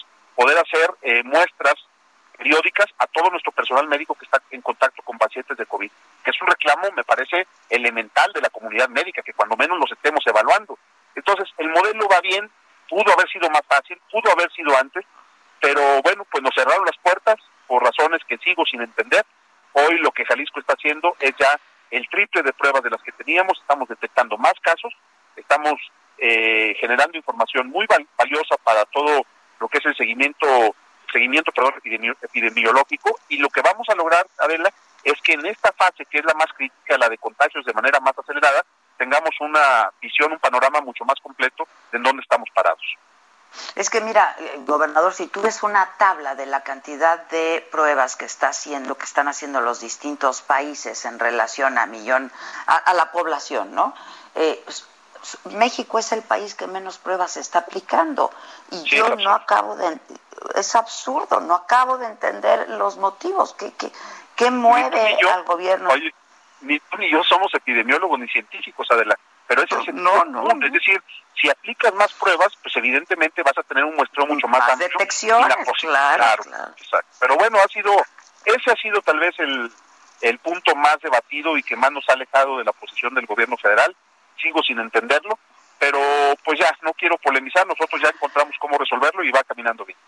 muestras 1.23 1.75
periódicas 2.37 2.87
a 2.99 3.07
todo 3.07 3.31
nuestro 3.31 3.53
personal 3.53 3.87
médico 3.87 4.15
que 4.15 4.25
está 4.25 4.43
en 4.51 4.63
contacto 4.63 5.03
con 5.03 5.19
pacientes 5.19 5.57
de 5.59 5.67
COVID, 5.67 5.91
que 6.25 6.31
es 6.31 6.41
un 6.41 6.49
reclamo, 6.49 6.91
me 6.97 7.05
parece, 7.05 7.47
elemental 7.69 8.33
de 8.33 8.41
la 8.41 8.49
comunidad 8.49 8.89
médica, 8.89 9.23
que 9.23 9.35
cuando 9.35 9.57
menos 9.57 9.79
los 9.79 9.93
estemos 9.93 10.27
evaluando. 10.27 10.79
Entonces, 11.15 11.49
el 11.59 11.69
modelo 11.69 12.09
va 12.09 12.21
bien, 12.23 12.51
pudo 12.89 13.13
haber 13.13 13.29
sido 13.29 13.51
más 13.51 13.63
fácil, 13.69 14.01
pudo 14.11 14.33
haber 14.33 14.51
sido 14.53 14.77
antes, 14.79 15.05
pero 15.61 16.01
bueno, 16.03 16.25
pues 16.31 16.43
nos 16.43 16.55
cerraron 16.55 16.87
las 16.87 16.97
puertas, 17.03 17.37
por 17.67 17.85
razones 17.85 18.21
que 18.27 18.39
sigo 18.39 18.65
sin 18.65 18.81
entender. 18.81 19.25
Hoy 19.75 19.99
lo 19.99 20.11
que 20.11 20.25
Jalisco 20.25 20.59
está 20.59 20.73
haciendo 20.73 21.15
es 21.21 21.33
ya 21.39 21.61
el 21.91 22.09
triple 22.09 22.43
de 22.43 22.53
pruebas 22.53 22.83
de 22.83 22.91
las 22.91 23.03
que 23.03 23.13
teníamos, 23.13 23.61
estamos 23.61 23.89
detectando 23.89 24.37
más 24.39 24.55
casos, 24.61 24.93
estamos 25.37 25.75
eh, 26.19 26.75
generando 26.81 27.17
información 27.17 27.69
muy 27.69 27.87
valiosa 28.19 28.57
para 28.65 28.85
todo 28.87 29.25
lo 29.61 29.69
que 29.69 29.79
es 29.79 29.87
el 29.87 29.97
seguimiento 29.97 30.75
seguimiento 31.11 31.53
perdón, 31.53 31.75
epidemiológico 32.23 33.19
y 33.29 33.39
lo 33.39 33.49
que 33.49 33.63
vamos 33.63 33.89
a 33.89 33.95
lograr, 33.95 34.27
Adela, 34.39 34.73
es 35.03 35.21
que 35.23 35.33
en 35.33 35.47
esta 35.47 35.73
fase, 35.73 36.05
que 36.07 36.19
es 36.19 36.25
la 36.25 36.35
más 36.35 36.53
crítica, 36.53 36.99
la 36.99 37.09
de 37.09 37.19
contagios 37.19 37.65
de 37.65 37.73
manera 37.73 38.01
más 38.01 38.19
acelerada, 38.19 38.65
tengamos 38.99 39.31
una 39.41 39.91
visión, 40.01 40.33
un 40.33 40.39
panorama 40.39 40.81
mucho 40.81 41.05
más 41.05 41.19
completo 41.23 41.67
de 41.91 41.99
en 41.99 42.03
dónde 42.03 42.23
estamos 42.23 42.49
parados. 42.55 42.85
Es 43.75 43.91
que 43.91 44.01
mira, 44.01 44.37
eh, 44.39 44.61
gobernador, 44.67 45.13
si 45.13 45.27
tú 45.27 45.43
ves 45.43 45.63
una 45.63 45.91
tabla 45.99 46.35
de 46.35 46.47
la 46.47 46.63
cantidad 46.63 47.19
de 47.29 47.67
pruebas 47.73 48.17
que 48.17 48.25
está 48.25 48.49
haciendo, 48.49 48.97
que 48.97 49.05
están 49.05 49.27
haciendo 49.27 49.61
los 49.61 49.81
distintos 49.81 50.43
países 50.43 51.05
en 51.05 51.19
relación 51.19 51.79
a 51.79 51.87
millón, 51.87 52.31
a, 52.67 52.95
la 52.95 53.11
población, 53.11 53.75
¿no? 53.75 53.95
Eh, 54.37 54.65
México 55.53 55.99
es 55.99 56.13
el 56.13 56.23
país 56.23 56.55
que 56.55 56.67
menos 56.67 56.99
pruebas 56.99 57.37
está 57.37 57.61
aplicando 57.61 58.31
y 58.71 58.83
yo 58.85 59.17
no 59.17 59.31
acabo 59.33 59.77
de, 59.77 59.99
es 60.55 60.75
absurdo, 60.75 61.41
no 61.41 61.55
acabo 61.55 61.99
de 61.99 62.07
entender 62.07 62.69
los 62.71 62.97
motivos 62.97 63.55
que, 63.55 63.73
que, 64.37 64.51
mueve 64.51 65.19
al 65.33 65.45
gobierno. 65.45 65.91
Oye, 65.91 66.15
ni 66.63 66.79
tú 66.81 66.97
ni 66.99 67.11
yo 67.11 67.23
somos 67.25 67.53
epidemiólogos 67.55 68.19
ni 68.19 68.29
científicos, 68.29 68.87
adelante 68.91 69.23
pero 69.51 69.65
ese 69.65 69.75
es 69.81 69.89
el 69.89 69.97
no, 69.97 70.25
no, 70.27 70.65
es 70.65 70.73
decir, 70.73 71.03
si 71.35 71.51
aplicas 71.51 71.93
más 71.95 72.13
pruebas, 72.13 72.57
pues 72.63 72.77
evidentemente 72.77 73.43
vas 73.43 73.59
a 73.59 73.65
tener 73.65 73.83
un 73.83 73.97
muestreo 73.97 74.25
mucho 74.25 74.47
más, 74.47 74.61
amplio. 74.61 74.89
Detecciones, 74.97 75.57
claro, 75.81 76.45
claro, 76.45 76.75
Pero 77.19 77.37
bueno, 77.37 77.59
ha 77.59 77.67
sido, 77.67 77.91
ese 78.45 78.71
ha 78.71 78.77
sido 78.77 79.03
tal 79.03 79.19
vez 79.19 79.35
el, 79.41 79.73
el 80.21 80.39
punto 80.39 80.77
más 80.77 81.01
debatido 81.01 81.57
y 81.57 81.65
que 81.65 81.75
más 81.75 81.91
nos 81.91 82.09
ha 82.09 82.13
alejado 82.13 82.59
de 82.59 82.65
la 82.65 82.73
posición 82.73 83.13
del 83.17 83.27
gobierno 83.27 83.57
federal. 83.57 83.97
Sigo 84.41 84.63
sin 84.63 84.79
entenderlo, 84.79 85.39
pero 85.79 85.99
pues 86.45 86.59
ya, 86.59 86.77
no 86.83 86.93
quiero 86.95 87.19
polemizar, 87.19 87.67
nosotros 87.67 88.01
ya 88.03 88.09
encontramos 88.09 88.55
cómo 88.59 88.79
resolverlo 88.79 89.23
y 89.25 89.31
va 89.31 89.45
caminando 89.45 89.85
bien. 89.85 89.99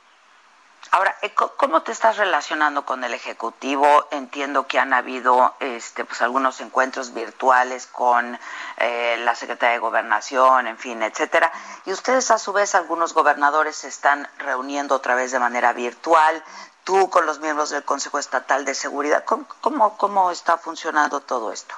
Ahora, 0.90 1.16
eh, 1.22 1.32
¿cómo 1.32 1.82
te 1.82 1.92
estás 1.92 2.18
relacionando 2.18 2.84
con 2.84 3.02
el 3.04 3.14
Ejecutivo? 3.14 4.08
Entiendo 4.10 4.66
que 4.66 4.78
han 4.78 4.92
habido 4.92 5.54
este, 5.60 6.04
pues, 6.04 6.20
algunos 6.20 6.60
encuentros 6.60 7.14
virtuales 7.14 7.86
con 7.86 8.38
eh, 8.76 9.16
la 9.20 9.34
Secretaría 9.34 9.74
de 9.74 9.78
Gobernación, 9.78 10.66
en 10.66 10.76
fin, 10.76 11.02
etcétera. 11.02 11.50
Y 11.86 11.92
ustedes, 11.92 12.30
a 12.30 12.38
su 12.38 12.52
vez, 12.52 12.74
algunos 12.74 13.14
gobernadores 13.14 13.76
se 13.76 13.88
están 13.88 14.28
reuniendo 14.38 14.96
otra 14.96 15.14
vez 15.14 15.30
de 15.30 15.38
manera 15.38 15.72
virtual. 15.72 16.42
Tú 16.84 17.08
con 17.08 17.24
los 17.26 17.38
miembros 17.38 17.70
del 17.70 17.84
Consejo 17.84 18.18
Estatal 18.18 18.64
de 18.64 18.74
Seguridad. 18.74 19.24
¿Cómo, 19.24 19.96
cómo, 19.96 20.30
está 20.30 20.58
funcionando 20.58 21.20
todo 21.20 21.52
esto? 21.52 21.74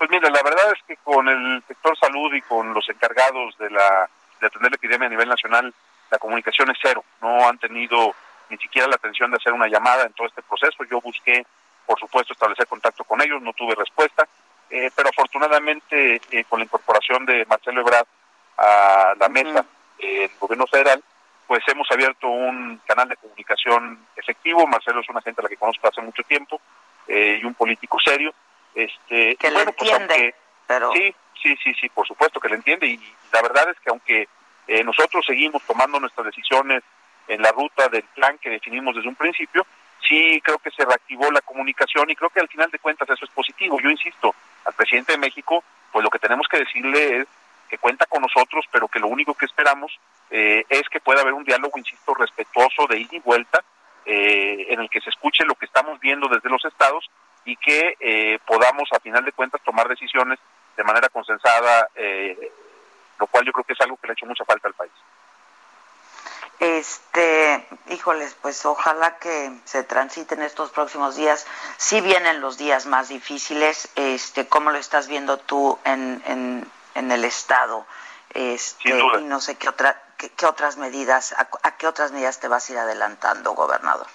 Pues 0.00 0.08
mira, 0.08 0.30
la 0.30 0.42
verdad 0.42 0.72
es 0.72 0.82
que 0.88 0.96
con 0.96 1.28
el 1.28 1.62
sector 1.68 1.94
salud 1.98 2.32
y 2.32 2.40
con 2.40 2.72
los 2.72 2.88
encargados 2.88 3.54
de, 3.58 3.68
la, 3.68 4.08
de 4.40 4.46
atender 4.46 4.70
la 4.70 4.76
epidemia 4.76 5.06
a 5.06 5.10
nivel 5.10 5.28
nacional, 5.28 5.74
la 6.10 6.18
comunicación 6.18 6.70
es 6.70 6.78
cero. 6.80 7.04
No 7.20 7.46
han 7.46 7.58
tenido 7.58 8.14
ni 8.48 8.56
siquiera 8.56 8.88
la 8.88 8.94
atención 8.94 9.30
de 9.30 9.36
hacer 9.36 9.52
una 9.52 9.68
llamada 9.68 10.04
en 10.04 10.14
todo 10.14 10.26
este 10.26 10.40
proceso. 10.40 10.84
Yo 10.84 11.02
busqué, 11.02 11.44
por 11.84 12.00
supuesto, 12.00 12.32
establecer 12.32 12.66
contacto 12.66 13.04
con 13.04 13.20
ellos, 13.20 13.42
no 13.42 13.52
tuve 13.52 13.74
respuesta, 13.74 14.26
eh, 14.70 14.90
pero 14.96 15.10
afortunadamente 15.10 16.22
eh, 16.30 16.44
con 16.44 16.60
la 16.60 16.64
incorporación 16.64 17.26
de 17.26 17.44
Marcelo 17.44 17.82
Ebrard 17.82 18.06
a 18.56 19.12
la 19.20 19.28
mesa 19.28 19.66
del 19.98 20.30
gobierno 20.40 20.66
federal, 20.66 21.04
pues 21.46 21.62
hemos 21.68 21.90
abierto 21.90 22.26
un 22.26 22.80
canal 22.86 23.06
de 23.06 23.18
comunicación 23.18 24.06
efectivo. 24.16 24.66
Marcelo 24.66 25.02
es 25.02 25.10
una 25.10 25.20
gente 25.20 25.42
a 25.42 25.44
la 25.44 25.50
que 25.50 25.58
conozco 25.58 25.88
hace 25.88 26.00
mucho 26.00 26.22
tiempo 26.22 26.58
eh, 27.06 27.38
y 27.42 27.44
un 27.44 27.52
político 27.52 27.98
serio. 28.02 28.32
Este, 28.74 29.36
que 29.36 29.50
le 29.50 29.64
pues, 29.64 29.90
entiende, 29.90 30.34
pero... 30.66 30.92
Sí, 30.92 31.14
sí, 31.42 31.56
sí, 31.62 31.74
sí, 31.80 31.88
por 31.88 32.06
supuesto 32.06 32.38
que 32.40 32.48
le 32.48 32.56
entiende 32.56 32.86
y 32.86 33.14
la 33.32 33.42
verdad 33.42 33.68
es 33.70 33.80
que 33.80 33.90
aunque 33.90 34.28
eh, 34.66 34.84
nosotros 34.84 35.24
seguimos 35.26 35.62
tomando 35.64 35.98
nuestras 35.98 36.26
decisiones 36.26 36.82
en 37.30 37.42
la 37.42 37.52
ruta 37.52 37.88
del 37.88 38.02
plan 38.02 38.38
que 38.38 38.50
definimos 38.50 38.94
desde 38.94 39.08
un 39.08 39.16
principio. 39.16 39.66
Sí, 40.06 40.40
creo 40.42 40.58
que 40.58 40.70
se 40.70 40.84
reactivó 40.84 41.30
la 41.30 41.40
comunicación 41.40 42.10
y 42.10 42.16
creo 42.16 42.30
que 42.30 42.40
al 42.40 42.48
final 42.48 42.70
de 42.70 42.78
cuentas 42.78 43.08
eso 43.10 43.24
es 43.24 43.30
positivo. 43.30 43.80
Yo 43.80 43.90
insisto, 43.90 44.34
al 44.64 44.74
presidente 44.74 45.12
de 45.12 45.18
México, 45.18 45.62
pues 45.92 46.02
lo 46.02 46.10
que 46.10 46.18
tenemos 46.18 46.46
que 46.48 46.58
decirle 46.58 47.20
es 47.20 47.28
que 47.68 47.78
cuenta 47.78 48.06
con 48.06 48.22
nosotros, 48.22 48.64
pero 48.72 48.88
que 48.88 48.98
lo 48.98 49.06
único 49.06 49.34
que 49.34 49.46
esperamos 49.46 49.92
eh, 50.30 50.64
es 50.68 50.88
que 50.88 51.00
pueda 51.00 51.20
haber 51.20 51.34
un 51.34 51.44
diálogo, 51.44 51.78
insisto, 51.78 52.14
respetuoso 52.14 52.86
de 52.88 52.98
ida 52.98 53.16
y 53.16 53.20
vuelta, 53.20 53.62
eh, 54.04 54.66
en 54.70 54.80
el 54.80 54.90
que 54.90 55.00
se 55.00 55.10
escuche 55.10 55.44
lo 55.44 55.54
que 55.54 55.66
estamos 55.66 56.00
viendo 56.00 56.26
desde 56.28 56.48
los 56.48 56.64
estados 56.64 57.08
y 57.44 57.56
que 57.56 58.38
podamos, 58.46 58.88
a 58.92 59.00
final 59.00 59.24
de 59.24 59.32
cuentas, 59.32 59.60
tomar 59.64 59.88
decisiones 59.88 60.38
de 60.76 60.84
manera 60.84 61.08
consensada 61.08 61.88
lo 63.20 63.26
cual 63.26 63.44
yo 63.44 63.52
creo 63.52 63.64
que 63.64 63.74
es 63.74 63.80
algo 63.82 63.96
que 63.98 64.06
le 64.06 64.12
ha 64.12 64.14
hecho 64.14 64.26
mucha 64.26 64.44
falta 64.44 64.66
al 64.66 64.74
país. 64.74 64.92
este, 66.58 67.66
híjoles, 67.88 68.34
pues 68.40 68.66
ojalá 68.66 69.18
que 69.18 69.52
se 69.64 69.82
transiten 69.82 70.42
estos 70.42 70.70
próximos 70.70 71.16
días. 71.16 71.46
Si 71.76 72.00
vienen 72.00 72.40
los 72.40 72.58
días 72.58 72.86
más 72.86 73.08
difíciles, 73.08 73.88
este, 73.94 74.46
¿cómo 74.48 74.70
lo 74.70 74.78
estás 74.78 75.08
viendo 75.08 75.38
tú 75.38 75.78
en, 75.84 76.22
en, 76.26 76.70
en 76.94 77.12
el 77.12 77.24
estado? 77.24 77.86
Este, 78.34 78.90
y 78.90 79.22
no 79.24 79.40
sé 79.40 79.56
qué 79.56 79.68
otra, 79.68 80.02
qué, 80.16 80.46
otras 80.46 80.76
medidas, 80.76 81.34
a, 81.36 81.76
qué 81.76 81.86
otras 81.86 82.12
medidas 82.12 82.40
te 82.40 82.48
vas 82.48 82.68
a 82.68 82.72
ir 82.72 82.78
adelantando, 82.78 83.52
gobernador. 83.54 84.06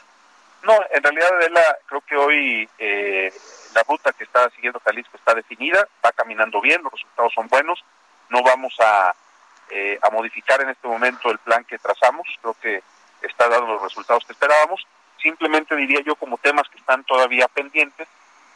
No, 0.66 0.74
en 0.90 1.04
realidad, 1.04 1.30
Adela, 1.36 1.78
creo 1.86 2.02
que 2.02 2.18
hoy 2.18 2.70
eh, 2.80 3.32
la 3.76 3.84
ruta 3.84 4.12
que 4.14 4.24
está 4.24 4.50
siguiendo 4.50 4.80
Jalisco 4.80 5.16
está 5.16 5.36
definida, 5.36 5.88
va 6.04 6.12
caminando 6.12 6.60
bien, 6.60 6.82
los 6.82 6.92
resultados 6.92 7.34
son 7.36 7.48
buenos, 7.48 7.84
no 8.30 8.42
vamos 8.42 8.76
a, 8.80 9.14
eh, 9.70 10.00
a 10.02 10.10
modificar 10.10 10.60
en 10.62 10.70
este 10.70 10.88
momento 10.88 11.30
el 11.30 11.38
plan 11.38 11.64
que 11.66 11.78
trazamos, 11.78 12.28
creo 12.42 12.56
que 12.60 12.82
está 13.22 13.48
dando 13.48 13.74
los 13.74 13.82
resultados 13.84 14.26
que 14.26 14.34
esperábamos, 14.34 14.88
simplemente 15.22 15.76
diría 15.76 16.02
yo 16.02 16.16
como 16.16 16.40
temas 16.40 16.68
que 16.70 16.80
están 16.80 17.04
todavía 17.04 17.48
pendientes, 17.48 18.08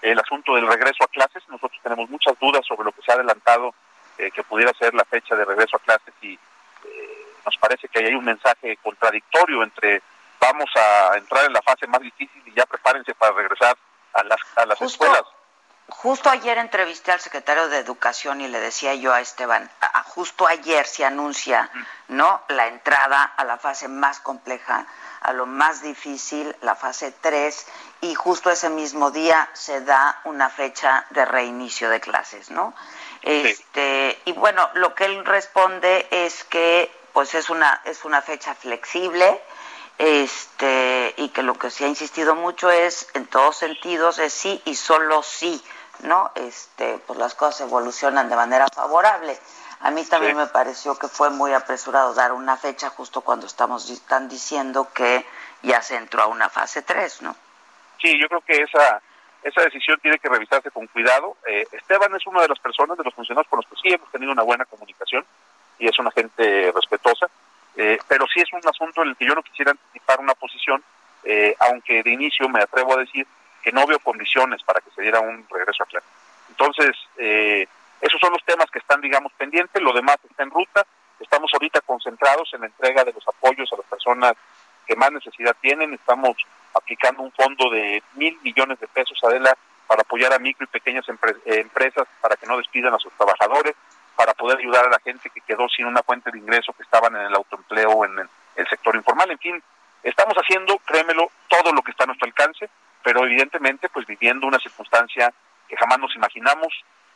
el 0.02 0.18
asunto 0.18 0.56
del 0.56 0.68
regreso 0.68 1.04
a 1.04 1.10
clases, 1.10 1.44
nosotros 1.48 1.80
tenemos 1.84 2.10
muchas 2.10 2.40
dudas 2.40 2.66
sobre 2.66 2.86
lo 2.86 2.92
que 2.92 3.04
se 3.04 3.12
ha 3.12 3.16
adelantado 3.16 3.76
eh, 4.18 4.32
que 4.32 4.44
pudiera 4.44 4.74
ser 4.74 4.96
la 4.96 5.06
fecha 5.06 5.36
de 5.36 5.46
regreso 5.46 5.78
a 5.78 5.80
clases 5.80 6.14
y 6.22 6.34
eh, 6.34 7.28
nos 7.46 7.56
parece 7.58 7.88
que 7.88 8.00
hay 8.00 8.16
un 8.16 8.26
mensaje 8.26 8.78
contradictorio 8.78 9.62
entre 9.62 10.02
vamos 10.40 10.70
a 10.76 11.18
entrar 11.18 11.46
en 11.46 11.54
la 11.54 11.62
fase 11.62 11.88
más 11.88 12.02
difícil 12.02 12.42
y 12.46 12.54
ya 12.54 12.66
prepárense 12.66 13.14
para 13.16 13.34
regresar 13.34 13.78
a 14.14 14.24
las, 14.24 14.40
a 14.56 14.66
las 14.66 14.82
escuelas. 14.82 15.24
Justo 15.90 16.30
ayer 16.30 16.58
entrevisté 16.60 17.12
al 17.12 17.20
secretario 17.20 17.68
de 17.68 17.80
Educación 17.80 18.42
y 18.42 18.48
le 18.48 18.60
decía 18.60 18.94
yo 18.94 19.12
a 19.12 19.22
Esteban, 19.22 19.70
justo 20.10 20.48
ayer 20.48 20.86
se 20.86 21.04
anuncia, 21.04 21.70
¿no? 22.10 22.42
La 22.50 22.68
entrada 22.68 23.24
a 23.24 23.44
la 23.44 23.58
fase 23.58 23.88
más 23.88 24.20
compleja, 24.20 24.86
a 25.22 25.34
lo 25.34 25.46
más 25.46 25.82
difícil, 25.82 26.56
la 26.62 26.76
fase 26.76 27.12
3, 27.12 27.68
y 28.02 28.16
justo 28.16 28.52
ese 28.52 28.70
mismo 28.70 29.12
día 29.12 29.50
se 29.54 29.82
da 29.82 30.20
una 30.26 30.50
fecha 30.50 31.06
de 31.10 31.26
reinicio 31.26 31.90
de 31.90 32.00
clases, 32.00 32.52
¿no? 32.52 32.74
Este, 33.22 34.20
y 34.26 34.32
bueno, 34.34 34.70
lo 34.76 34.94
que 34.96 35.06
él 35.06 35.26
responde 35.26 36.08
es 36.12 36.44
que 36.46 36.92
pues 37.14 37.34
es 37.34 37.50
una 37.50 37.82
es 37.86 38.06
una 38.06 38.22
fecha 38.22 38.56
flexible, 38.56 39.42
este, 40.00 41.14
y 41.18 41.30
que 41.30 41.44
lo 41.44 41.56
que 41.56 41.70
se 41.70 41.86
ha 41.86 41.88
insistido 41.88 42.34
mucho 42.34 42.72
es 42.72 43.10
en 43.14 43.28
todos 43.28 43.58
sentidos 43.58 44.18
es 44.18 44.34
sí 44.34 44.62
y 44.66 44.76
solo 44.76 45.22
sí, 45.22 45.62
¿no? 46.04 46.32
Este, 46.36 47.00
pues 47.06 47.20
las 47.20 47.36
cosas 47.36 47.68
evolucionan 47.68 48.30
de 48.30 48.36
manera 48.36 48.66
favorable. 48.74 49.38
A 49.82 49.92
mí 49.92 50.04
también 50.06 50.38
me 50.38 50.48
pareció 50.48 50.98
que 50.98 51.08
fue 51.08 51.30
muy 51.30 51.54
apresurado 51.54 52.14
dar 52.14 52.32
una 52.32 52.58
fecha 52.58 52.90
justo 52.90 53.22
cuando 53.22 53.46
estamos 53.46 53.90
están 53.90 54.28
diciendo 54.30 54.88
que 54.94 55.26
ya 55.62 55.82
se 55.82 55.98
entró 55.98 56.24
a 56.24 56.28
una 56.28 56.50
fase 56.50 56.82
3, 56.82 57.22
¿no? 57.22 57.36
Sí, 58.02 58.18
yo 58.20 58.28
creo 58.28 58.42
que 58.42 58.62
esa 58.62 59.02
esa 59.44 59.62
decisión 59.62 59.98
tiene 60.02 60.20
que 60.20 60.30
revisarse 60.30 60.72
con 60.72 60.88
cuidado. 60.88 61.38
Eh, 61.48 61.66
Esteban 61.72 62.14
es 62.16 62.26
una 62.28 62.42
de 62.42 62.50
las 62.50 62.60
personas, 62.60 62.98
de 62.98 63.04
los 63.04 63.14
funcionarios 63.14 63.50
con 63.50 63.58
los 63.58 63.66
que 63.68 63.76
sí 63.82 63.94
hemos 63.94 64.12
tenido 64.12 64.32
una 64.32 64.44
buena 64.44 64.66
comunicación 64.66 65.26
y 65.78 65.88
es 65.88 65.98
una 65.98 66.12
gente 66.12 66.72
respetuosa, 66.74 67.28
eh, 67.80 67.98
pero 68.10 68.26
sí 68.28 68.42
es 68.42 68.52
un 68.52 68.62
asunto 68.68 69.02
en 69.02 69.10
el 69.10 69.16
que 69.16 69.26
yo 69.26 69.34
no 69.34 69.42
quisiera 69.42 69.72
anticipar 69.72 70.20
una 70.20 70.34
posición, 70.34 70.84
eh, 71.24 71.56
aunque 71.60 72.04
de 72.04 72.12
inicio 72.12 72.50
me 72.50 72.62
atrevo 72.62 72.94
a 72.94 73.00
decir 73.00 73.26
que 73.64 73.72
no 73.72 73.88
veo 73.88 74.00
condiciones 74.00 74.62
para 74.64 74.82
que 74.82 74.92
se 74.92 75.02
diera 75.02 75.22
un 75.22 75.48
regreso 75.50 75.84
a 75.84 75.86
clase. 75.86 76.08
Entonces, 76.50 76.92
esos 78.02 78.20
son 78.20 78.34
los 78.34 78.44
temas 78.44 78.70
que 78.70 78.80
están, 78.80 79.00
digamos, 79.00 79.32
pendientes, 79.34 79.82
lo 79.82 79.94
demás 79.94 80.18
está 80.30 80.44
en 80.44 80.50
ruta, 80.50 80.86
estamos 81.20 81.50
ahorita 81.54 81.80
concentrados 81.82 82.50
en 82.54 82.62
la 82.62 82.68
entrega 82.68 83.06
de 83.06 83.14
los 83.14 83.26
apoyos 83.28 83.72
a 83.72 83.78
las 83.78 83.86
personas 83.86 84.34
que 84.86 84.96
más 84.96 85.12
necesidad 85.12 85.56
tienen, 85.62 85.94
estamos 85.94 86.36
aplicando 86.74 87.24
un 87.24 87.32
fondo 87.32 87.70
de 87.70 88.04
mil 88.16 88.38
millones 88.42 88.80
de 88.80 88.88
pesos, 88.88 89.18
Adela, 89.24 89.56
para 89.88 90.02
apoyar 90.02 90.34
a 90.34 90.40
micro 90.40 90.66
y 90.66 90.68
pequeñas 90.68 91.06
eh, 91.10 91.60
empresas 91.60 92.08
para 92.22 92.36
que 92.36 92.46
no 92.46 92.58
despidan 92.58 92.94
a 92.94 93.00
sus 93.00 93.14
trabajadores, 93.14 93.76
para 94.20 94.34
poder 94.34 94.58
ayudar 94.58 94.86
a 94.86 94.90
la 94.90 95.00
gente 95.00 95.30
que 95.30 95.40
quedó 95.40 95.70
sin 95.70 95.86
una 95.86 96.04
fuente 96.04 96.30
de 96.30 96.40
ingreso, 96.40 96.74
que 96.74 96.84
estaban 96.84 97.16
en 97.16 97.22
el 97.22 97.36
autoempleo 97.36 98.04
en 98.04 98.20
el, 98.20 98.68
sector 98.68 98.94
informal. 98.94 99.32
En 99.32 99.40
fin, 99.40 99.64
estamos 100.04 100.36
haciendo, 100.36 100.78
créemelo, 100.80 101.32
todo 101.48 101.72
lo 101.72 101.82
que 101.82 101.92
está 101.92 102.04
a 102.04 102.08
nuestro 102.08 102.28
alcance, 102.28 102.70
pero 103.02 103.24
evidentemente 103.24 103.88
pues 103.88 104.06
viviendo 104.06 104.46
una 104.46 104.60
circunstancia 104.60 105.34
que 105.70 105.78
jamás 105.78 106.00
nos 106.00 106.14
imaginamos, 106.18 106.68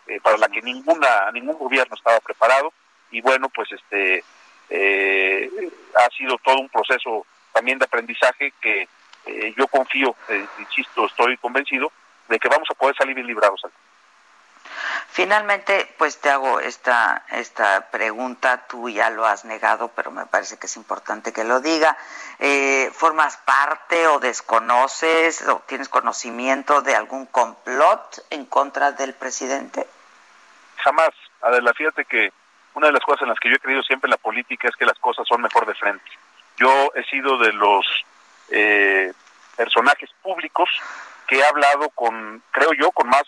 eh, 0.08 0.22
para 0.22 0.38
la 0.38 0.48
que 0.48 0.62
ninguna 0.62 1.30
ningún 1.34 1.58
gobierno 1.58 1.94
estaba 1.94 2.22
preparado 2.22 2.72
y 3.12 3.20
bueno 3.20 3.50
pues 3.50 3.70
este 3.74 4.24
eh, 4.70 5.50
ha 5.96 6.10
sido 6.16 6.38
todo 6.38 6.62
un 6.62 6.70
proceso 6.70 7.26
también 7.52 7.80
de 7.80 7.86
aprendizaje 7.86 8.54
que 8.62 8.88
eh, 9.26 9.54
yo 9.58 9.68
confío, 9.68 10.16
insisto, 10.58 11.06
estoy 11.08 11.36
convencido 11.36 11.92
de 12.30 12.40
que 12.40 12.48
vamos 12.48 12.70
a 12.72 12.76
poder 12.76 12.96
salir 12.96 13.14
bien 13.14 13.28
librados. 13.28 13.62
Finalmente, 15.10 15.94
pues 15.98 16.20
te 16.20 16.30
hago 16.30 16.60
esta, 16.60 17.24
esta 17.30 17.92
pregunta, 17.92 18.66
tú 18.68 18.90
ya 18.90 19.10
lo 19.10 19.26
has 19.26 19.46
negado, 19.46 19.90
pero 19.90 20.12
me 20.12 20.26
parece 20.26 20.58
que 20.58 20.66
es 20.66 20.76
importante 20.76 21.32
que 21.32 21.44
lo 21.44 21.60
diga. 21.60 21.96
Eh, 22.40 22.92
¿Formas 22.94 23.38
parte 23.38 24.08
o 24.08 24.20
desconoces 24.20 25.48
o 25.48 25.62
tienes 25.68 25.90
conocimiento 25.90 26.82
de 26.82 26.96
algún 26.96 27.28
complot 27.28 28.26
en 28.32 28.46
contra 28.46 28.92
del 28.92 29.14
presidente? 29.14 29.88
Jamás, 30.78 31.12
Adela, 31.42 31.74
fíjate 31.74 32.06
que 32.06 32.32
una 32.74 32.88
de 32.88 32.94
las 32.94 33.04
cosas 33.04 33.22
en 33.24 33.30
las 33.30 33.40
que 33.40 33.50
yo 33.50 33.56
he 33.56 33.60
creído 33.60 33.84
siempre 33.84 34.08
en 34.08 34.12
la 34.12 34.18
política 34.18 34.68
es 34.68 34.76
que 34.76 34.86
las 34.86 34.98
cosas 35.00 35.28
son 35.28 35.42
mejor 35.42 35.66
de 35.66 35.76
frente. 35.76 36.10
Yo 36.58 36.92
he 36.96 37.04
sido 37.04 37.38
de 37.38 37.54
los 37.54 37.86
eh, 38.50 39.14
personajes 39.56 40.10
públicos 40.22 40.70
que 41.28 41.38
he 41.38 41.46
hablado 41.46 41.90
con, 41.90 42.44
creo 42.52 42.74
yo, 42.74 42.92
con 42.92 43.08
más 43.10 43.24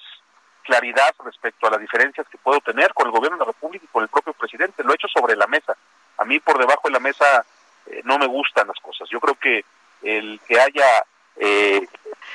claridad 0.66 1.14
respecto 1.24 1.68
a 1.68 1.72
las 1.72 1.80
diferencias 1.80 2.28
que 2.30 2.38
puedo 2.38 2.60
tener 2.60 2.94
con 2.94 3.08
el 3.08 3.12
gobierno 3.12 3.38
de 3.38 3.46
la 3.46 3.52
República 3.52 3.86
y 3.86 3.92
con 3.92 4.04
el 4.04 4.10
propio 4.10 4.34
presidente. 4.34 4.84
Lo 4.84 4.92
he 4.92 4.96
hecho 4.96 5.08
sobre 5.08 5.36
la 5.36 5.48
mesa. 5.48 5.78
A 6.18 6.26
mí 6.26 6.40
por 6.40 6.58
debajo 6.58 6.82
de 6.86 6.92
la 6.92 7.00
mesa 7.00 7.46
eh, 7.88 8.02
no 8.04 8.18
me 8.18 8.26
gustan 8.26 8.68
las 8.68 8.80
cosas. 8.80 9.08
Yo 9.10 9.20
creo 9.20 9.36
que 9.36 9.64
el 10.02 10.40
que 10.48 10.60
haya 10.60 11.06
eh, 11.38 11.82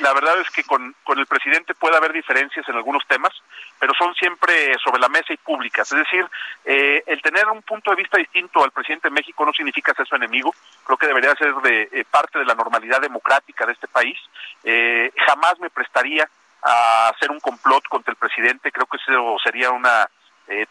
la 0.01 0.15
verdad 0.15 0.41
es 0.41 0.51
que 0.51 0.65
con, 0.65 0.95
el 1.17 1.27
presidente 1.27 1.75
puede 1.75 1.97
haber 1.97 2.13
diferencias 2.13 2.67
en 2.69 2.77
algunos 2.77 3.07
temas, 3.07 3.33
pero 3.79 3.93
son 3.95 4.15
siempre 4.15 4.75
sobre 4.83 5.01
la 5.01 5.09
mesa 5.09 5.33
y 5.33 5.37
públicas. 5.37 5.91
Es 5.93 5.99
decir, 5.99 6.27
eh, 6.65 7.03
el 7.07 7.21
tener 7.23 7.47
un 7.49 7.63
punto 7.63 7.91
de 7.91 7.97
vista 7.97 8.17
distinto 8.17 8.63
al 8.65 8.71
presidente 8.71 9.09
de 9.09 9.15
México 9.15 9.45
no 9.45 9.53
significa 9.53 9.95
ser 9.95 10.07
su 10.07 10.17
enemigo. 10.17 10.55
Creo 10.85 10.97
que 10.97 11.07
debería 11.07 11.35
ser 11.35 11.55
de 11.57 11.89
eh, 11.93 12.05
parte 12.11 12.39
de 12.39 12.45
la 12.45 12.55
normalidad 12.55 13.01
democrática 13.01 13.67
de 13.67 13.73
este 13.73 13.89
país. 13.89 14.19
Eh, 14.65 15.13
jamás 15.27 15.59
me 15.61 15.71
prestaría 15.71 16.29
a 16.63 17.09
hacer 17.09 17.31
un 17.31 17.41
complot 17.41 17.87
contra 17.89 18.13
el 18.13 18.17
presidente. 18.17 18.73
Creo 18.73 18.87
que 18.87 18.97
eso 18.97 19.37
sería 19.43 19.71
una 19.71 20.09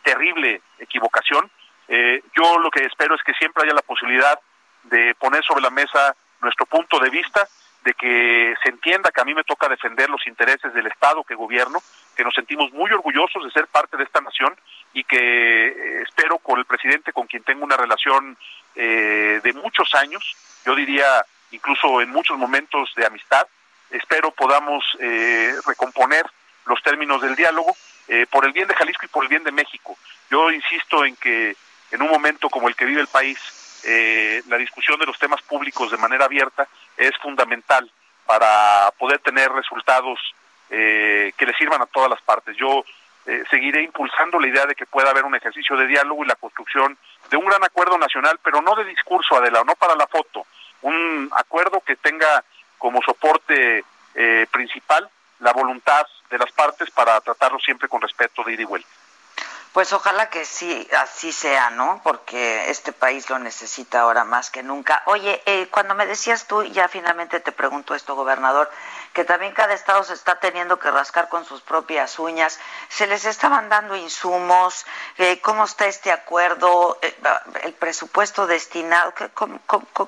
terrible 0.03 0.61
equivocación. 0.77 1.49
yo 1.87 2.59
lo 2.59 2.69
que 2.69 2.83
espero 2.83 3.15
es 3.15 3.23
que 3.23 3.33
siempre 3.35 3.63
haya 3.63 3.73
la 3.73 3.81
posibilidad 3.81 4.37
de 4.83 5.15
poner 5.15 5.43
sobre 5.43 5.61
la 5.61 5.69
mesa 5.69 6.15
nuestro 6.41 6.65
punto 6.65 6.99
de 6.99 7.09
vista 7.09 7.47
de 7.83 7.93
que 7.93 8.53
se 8.61 8.69
entienda 8.69 9.11
que 9.11 9.21
a 9.21 9.25
mí 9.25 9.33
me 9.33 9.43
toca 9.43 9.69
defender 9.69 10.09
los 10.09 10.25
intereses 10.27 10.73
del 10.73 10.87
Estado 10.87 11.23
que 11.23 11.35
gobierno, 11.35 11.79
que 12.15 12.23
nos 12.23 12.33
sentimos 12.33 12.71
muy 12.73 12.91
orgullosos 12.91 13.43
de 13.43 13.51
ser 13.51 13.67
parte 13.67 13.95
de 13.95 14.03
esta 14.03 14.19
nación 14.19 14.53
y 14.93 15.03
que 15.03 15.67
eh, 15.67 16.01
espero 16.03 16.39
con 16.39 16.59
el 16.59 16.65
presidente 16.65 17.13
con 17.13 17.27
quien 17.27 17.43
tengo 17.43 17.63
una 17.63 17.77
relación 17.77 18.37
eh, 18.75 19.39
de 19.41 19.53
muchos 19.53 19.93
años, 19.95 20.35
yo 20.65 20.75
diría 20.75 21.25
incluso 21.51 22.01
en 22.01 22.09
muchos 22.09 22.37
momentos 22.37 22.91
de 22.95 23.05
amistad, 23.05 23.47
espero 23.91 24.31
podamos 24.31 24.83
eh, 24.99 25.53
recomponer 25.65 26.25
los 26.65 26.81
términos 26.83 27.21
del 27.21 27.35
diálogo 27.35 27.75
por 28.31 28.43
el 28.43 28.53
bien 28.53 28.67
de 28.67 28.73
Jalisco 28.73 29.05
y 29.05 29.09
por 29.09 29.23
el 29.23 29.29
bien 29.29 29.43
de 29.43 29.51
México. 29.51 29.95
Yo 30.31 30.49
insisto 30.49 31.05
en 31.05 31.15
que 31.15 31.55
en 31.91 32.01
un 32.01 32.09
momento 32.09 32.49
como 32.49 32.67
el 32.67 32.75
que 32.75 32.85
vive 32.85 33.01
el 33.01 33.07
país, 33.07 33.37
eh, 33.85 34.41
la 34.47 34.57
discusión 34.57 34.99
de 34.99 35.05
los 35.05 35.17
temas 35.17 35.41
públicos 35.41 35.91
de 35.91 35.97
manera 35.97 36.25
abierta 36.25 36.67
es 36.97 37.15
fundamental 37.17 37.89
para 38.25 38.91
poder 38.97 39.19
tener 39.19 39.51
resultados 39.51 40.19
eh, 40.69 41.33
que 41.37 41.45
le 41.45 41.53
sirvan 41.53 41.81
a 41.81 41.87
todas 41.87 42.09
las 42.09 42.21
partes. 42.21 42.55
Yo 42.57 42.83
eh, 43.25 43.43
seguiré 43.49 43.81
impulsando 43.83 44.39
la 44.39 44.47
idea 44.47 44.65
de 44.65 44.75
que 44.75 44.85
pueda 44.85 45.09
haber 45.09 45.25
un 45.25 45.35
ejercicio 45.35 45.75
de 45.77 45.87
diálogo 45.87 46.23
y 46.23 46.27
la 46.27 46.35
construcción 46.35 46.97
de 47.29 47.37
un 47.37 47.45
gran 47.45 47.63
acuerdo 47.63 47.97
nacional, 47.97 48.39
pero 48.43 48.61
no 48.61 48.75
de 48.75 48.85
discurso, 48.85 49.35
Adela, 49.35 49.63
no 49.65 49.75
para 49.75 49.95
la 49.95 50.07
foto, 50.07 50.45
un 50.81 51.29
acuerdo 51.35 51.81
que 51.81 51.95
tenga 51.95 52.43
como 52.79 53.01
soporte 53.03 53.83
principal 54.51 55.07
la 55.39 55.53
voluntad 55.53 56.05
de 56.29 56.37
las 56.37 56.51
partes 56.51 56.89
para 56.91 57.21
tratarlo 57.21 57.59
siempre 57.59 57.87
con 57.87 58.01
respeto 58.01 58.43
de 58.43 58.53
ida 58.53 58.63
y 58.63 58.65
vuelta. 58.65 58.89
Pues 59.73 59.93
ojalá 59.93 60.29
que 60.29 60.45
sí, 60.45 60.87
así 60.97 61.31
sea, 61.31 61.69
¿no? 61.69 62.01
Porque 62.03 62.71
este 62.71 62.91
país 62.91 63.29
lo 63.29 63.37
necesita 63.37 64.01
ahora 64.01 64.23
más 64.23 64.49
que 64.49 64.63
nunca. 64.63 65.03
Oye, 65.05 65.43
eh, 65.45 65.67
cuando 65.69 65.93
me 65.93 66.07
decías 66.07 66.47
tú, 66.47 66.63
ya 66.63 66.87
finalmente 66.87 67.39
te 67.39 67.51
pregunto 67.51 67.93
esto, 67.93 68.15
gobernador, 68.15 68.69
que 69.19 69.25
también 69.25 69.51
cada 69.51 69.73
estado 69.73 70.01
se 70.03 70.13
está 70.13 70.39
teniendo 70.39 70.79
que 70.79 70.89
rascar 70.89 71.27
con 71.27 71.43
sus 71.43 71.59
propias 71.59 72.17
uñas. 72.19 72.57
¿Se 72.87 73.05
les 73.05 73.25
estaban 73.25 73.67
dando 73.67 73.97
insumos? 73.97 74.85
Eh, 75.17 75.41
¿Cómo 75.41 75.65
está 75.65 75.87
este 75.87 76.09
acuerdo? 76.09 76.97
Eh, 77.01 77.13
¿El 77.63 77.73
presupuesto 77.73 78.47
destinado? 78.47 79.13
¿Qué, 79.13 79.29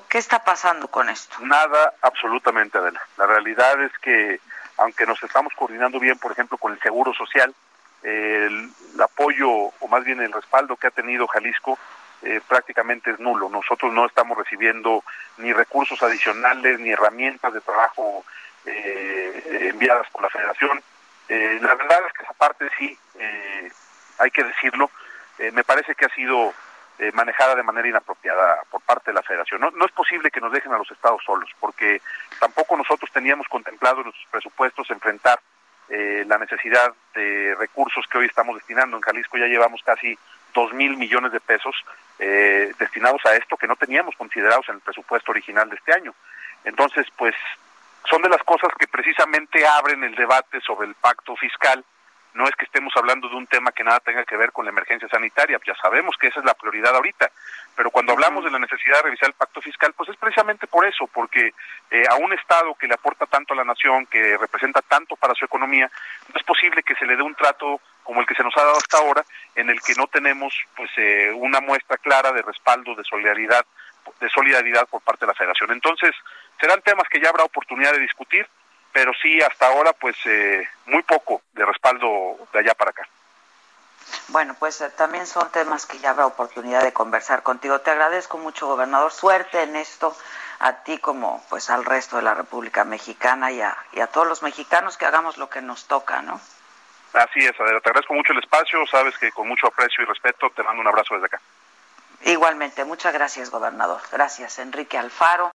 ¿Qué, 0.08 0.16
está 0.16 0.42
pasando 0.44 0.88
con 0.88 1.10
esto? 1.10 1.36
Nada, 1.42 1.92
absolutamente, 2.00 2.78
Adela. 2.78 3.02
La 3.18 3.26
realidad 3.26 3.82
es 3.82 3.92
que, 3.98 4.40
aunque 4.78 5.04
nos 5.04 5.22
estamos 5.22 5.52
coordinando 5.58 6.00
bien, 6.00 6.16
por 6.18 6.32
ejemplo, 6.32 6.56
con 6.56 6.72
el 6.72 6.80
Seguro 6.80 7.12
Social, 7.12 7.54
el 8.02 8.72
apoyo, 8.98 9.50
o 9.50 9.88
más 9.90 10.04
bien 10.04 10.22
el 10.22 10.32
respaldo 10.32 10.76
que 10.76 10.86
ha 10.86 10.90
tenido 10.90 11.26
Jalisco, 11.26 11.78
eh, 12.22 12.40
prácticamente 12.48 13.10
es 13.10 13.20
nulo. 13.20 13.50
Nosotros 13.50 13.92
no 13.92 14.06
estamos 14.06 14.38
recibiendo 14.38 15.04
ni 15.36 15.52
recursos 15.52 16.02
adicionales 16.02 16.80
ni 16.80 16.92
herramientas 16.92 17.52
de 17.52 17.60
trabajo 17.60 18.24
enviadas 18.64 20.08
por 20.10 20.22
la 20.22 20.30
Federación. 20.30 20.82
Eh, 21.28 21.58
la 21.62 21.74
verdad 21.74 22.00
es 22.06 22.12
que 22.12 22.22
esa 22.24 22.34
parte 22.34 22.68
sí, 22.78 22.98
hay 24.18 24.30
que 24.30 24.44
decirlo, 24.44 24.90
me 25.52 25.64
parece 25.64 25.94
que 25.94 26.04
ha 26.04 26.14
sido 26.14 26.52
manejada 27.14 27.54
de 27.54 27.62
manera 27.62 27.88
inapropiada 27.88 28.60
por 28.70 28.80
parte 28.82 29.10
de 29.10 29.14
la 29.14 29.22
Federación. 29.22 29.60
No, 29.60 29.70
no 29.70 29.86
es 29.86 29.92
posible 29.92 30.30
que 30.30 30.40
nos 30.40 30.52
dejen 30.52 30.72
a 30.72 30.78
los 30.78 30.90
estados 30.90 31.22
solos, 31.24 31.50
porque 31.58 32.00
tampoco 32.38 32.76
nosotros 32.76 33.10
teníamos 33.12 33.48
contemplado 33.48 33.98
en 33.98 34.04
nuestros 34.04 34.28
presupuestos 34.30 34.90
enfrentar 34.90 35.40
la 36.26 36.38
necesidad 36.38 36.94
de 37.14 37.54
recursos 37.58 38.06
que 38.10 38.18
hoy 38.18 38.26
estamos 38.26 38.56
destinando. 38.56 38.96
En 38.96 39.02
Jalisco 39.02 39.36
ya 39.36 39.46
llevamos 39.46 39.82
casi 39.82 40.18
dos 40.54 40.72
mil 40.72 40.96
millones 40.96 41.32
de 41.32 41.40
pesos 41.40 41.74
eh, 42.18 42.72
destinados 42.78 43.24
a 43.26 43.34
esto 43.34 43.56
que 43.56 43.66
no 43.66 43.76
teníamos 43.76 44.14
considerados 44.16 44.68
en 44.68 44.76
el 44.76 44.80
presupuesto 44.80 45.32
original 45.32 45.68
de 45.68 45.76
este 45.76 45.92
año. 45.92 46.14
Entonces, 46.64 47.06
pues 47.16 47.34
son 48.08 48.22
de 48.22 48.28
las 48.28 48.42
cosas 48.42 48.70
que 48.78 48.86
precisamente 48.86 49.66
abren 49.66 50.04
el 50.04 50.14
debate 50.14 50.60
sobre 50.60 50.88
el 50.88 50.94
pacto 50.94 51.36
fiscal. 51.36 51.84
No 52.34 52.44
es 52.46 52.56
que 52.56 52.64
estemos 52.64 52.92
hablando 52.96 53.28
de 53.28 53.36
un 53.36 53.46
tema 53.46 53.72
que 53.72 53.84
nada 53.84 54.00
tenga 54.00 54.24
que 54.24 54.38
ver 54.38 54.52
con 54.52 54.64
la 54.64 54.70
emergencia 54.70 55.06
sanitaria, 55.08 55.60
ya 55.66 55.74
sabemos 55.74 56.16
que 56.18 56.28
esa 56.28 56.40
es 56.40 56.46
la 56.46 56.54
prioridad 56.54 56.94
ahorita, 56.94 57.30
pero 57.76 57.90
cuando 57.90 58.12
hablamos 58.12 58.42
de 58.42 58.50
la 58.50 58.58
necesidad 58.58 58.96
de 58.96 59.02
revisar 59.02 59.28
el 59.28 59.34
pacto 59.34 59.60
fiscal, 59.60 59.92
pues 59.92 60.08
es 60.08 60.16
precisamente 60.16 60.66
por 60.66 60.86
eso, 60.86 61.06
porque 61.12 61.52
eh, 61.90 62.04
a 62.08 62.14
un 62.14 62.32
Estado 62.32 62.74
que 62.74 62.86
le 62.86 62.94
aporta 62.94 63.26
tanto 63.26 63.52
a 63.52 63.56
la 63.58 63.64
nación, 63.64 64.06
que 64.06 64.38
representa 64.38 64.80
tanto 64.80 65.14
para 65.16 65.34
su 65.34 65.44
economía, 65.44 65.90
no 66.32 66.40
es 66.40 66.42
posible 66.44 66.82
que 66.82 66.94
se 66.94 67.04
le 67.04 67.16
dé 67.16 67.22
un 67.22 67.34
trato 67.34 67.82
como 68.02 68.22
el 68.22 68.26
que 68.26 68.34
se 68.34 68.42
nos 68.42 68.56
ha 68.56 68.64
dado 68.64 68.78
hasta 68.78 68.96
ahora, 68.96 69.22
en 69.54 69.68
el 69.68 69.82
que 69.82 69.94
no 69.94 70.06
tenemos 70.06 70.54
pues 70.74 70.90
eh, 70.96 71.32
una 71.34 71.60
muestra 71.60 71.98
clara 71.98 72.32
de 72.32 72.40
respaldo, 72.40 72.94
de 72.94 73.04
solidaridad, 73.04 73.66
de 74.22 74.30
solidaridad 74.30 74.86
por 74.88 75.02
parte 75.02 75.26
de 75.26 75.32
la 75.32 75.34
Federación. 75.34 75.72
Entonces, 75.72 76.14
serán 76.60 76.80
temas 76.82 77.08
que 77.08 77.20
ya 77.20 77.28
habrá 77.28 77.44
oportunidad 77.44 77.92
de 77.92 77.98
discutir, 77.98 78.48
pero 78.92 79.12
sí 79.20 79.40
hasta 79.42 79.66
ahora 79.66 79.92
pues 79.92 80.16
eh, 80.24 80.66
muy 80.86 81.02
poco 81.02 81.42
de 81.52 81.64
respaldo 81.64 82.38
de 82.52 82.58
allá 82.60 82.74
para 82.74 82.90
acá. 82.90 83.06
Bueno, 84.28 84.54
pues 84.58 84.80
eh, 84.80 84.90
también 84.96 85.26
son 85.26 85.50
temas 85.50 85.86
que 85.86 85.98
ya 85.98 86.10
habrá 86.10 86.26
oportunidad 86.26 86.82
de 86.82 86.92
conversar 86.92 87.42
contigo. 87.42 87.80
Te 87.80 87.90
agradezco 87.90 88.38
mucho, 88.38 88.66
gobernador. 88.66 89.12
Suerte 89.12 89.62
en 89.62 89.76
esto 89.76 90.16
a 90.60 90.84
ti 90.84 90.98
como 90.98 91.44
pues 91.48 91.70
al 91.70 91.84
resto 91.84 92.16
de 92.16 92.22
la 92.22 92.34
República 92.34 92.84
Mexicana 92.84 93.50
y 93.50 93.60
a, 93.60 93.76
y 93.92 94.00
a 94.00 94.06
todos 94.06 94.28
los 94.28 94.42
mexicanos 94.42 94.96
que 94.96 95.06
hagamos 95.06 95.36
lo 95.36 95.50
que 95.50 95.60
nos 95.60 95.86
toca, 95.86 96.22
¿no? 96.22 96.40
Así 97.12 97.40
es, 97.40 97.58
Adela, 97.60 97.80
te 97.80 97.90
agradezco 97.90 98.14
mucho 98.14 98.32
el 98.32 98.38
espacio, 98.38 98.86
sabes 98.86 99.18
que 99.18 99.32
con 99.32 99.46
mucho 99.46 99.66
aprecio 99.66 100.02
y 100.02 100.06
respeto 100.06 100.50
te 100.50 100.62
mando 100.62 100.80
un 100.80 100.88
abrazo 100.88 101.14
desde 101.14 101.26
acá. 101.26 101.40
Igualmente, 102.24 102.84
muchas 102.84 103.12
gracias, 103.12 103.50
gobernador. 103.50 104.00
Gracias, 104.10 104.58
Enrique 104.58 104.96
Alfaro, 104.96 105.50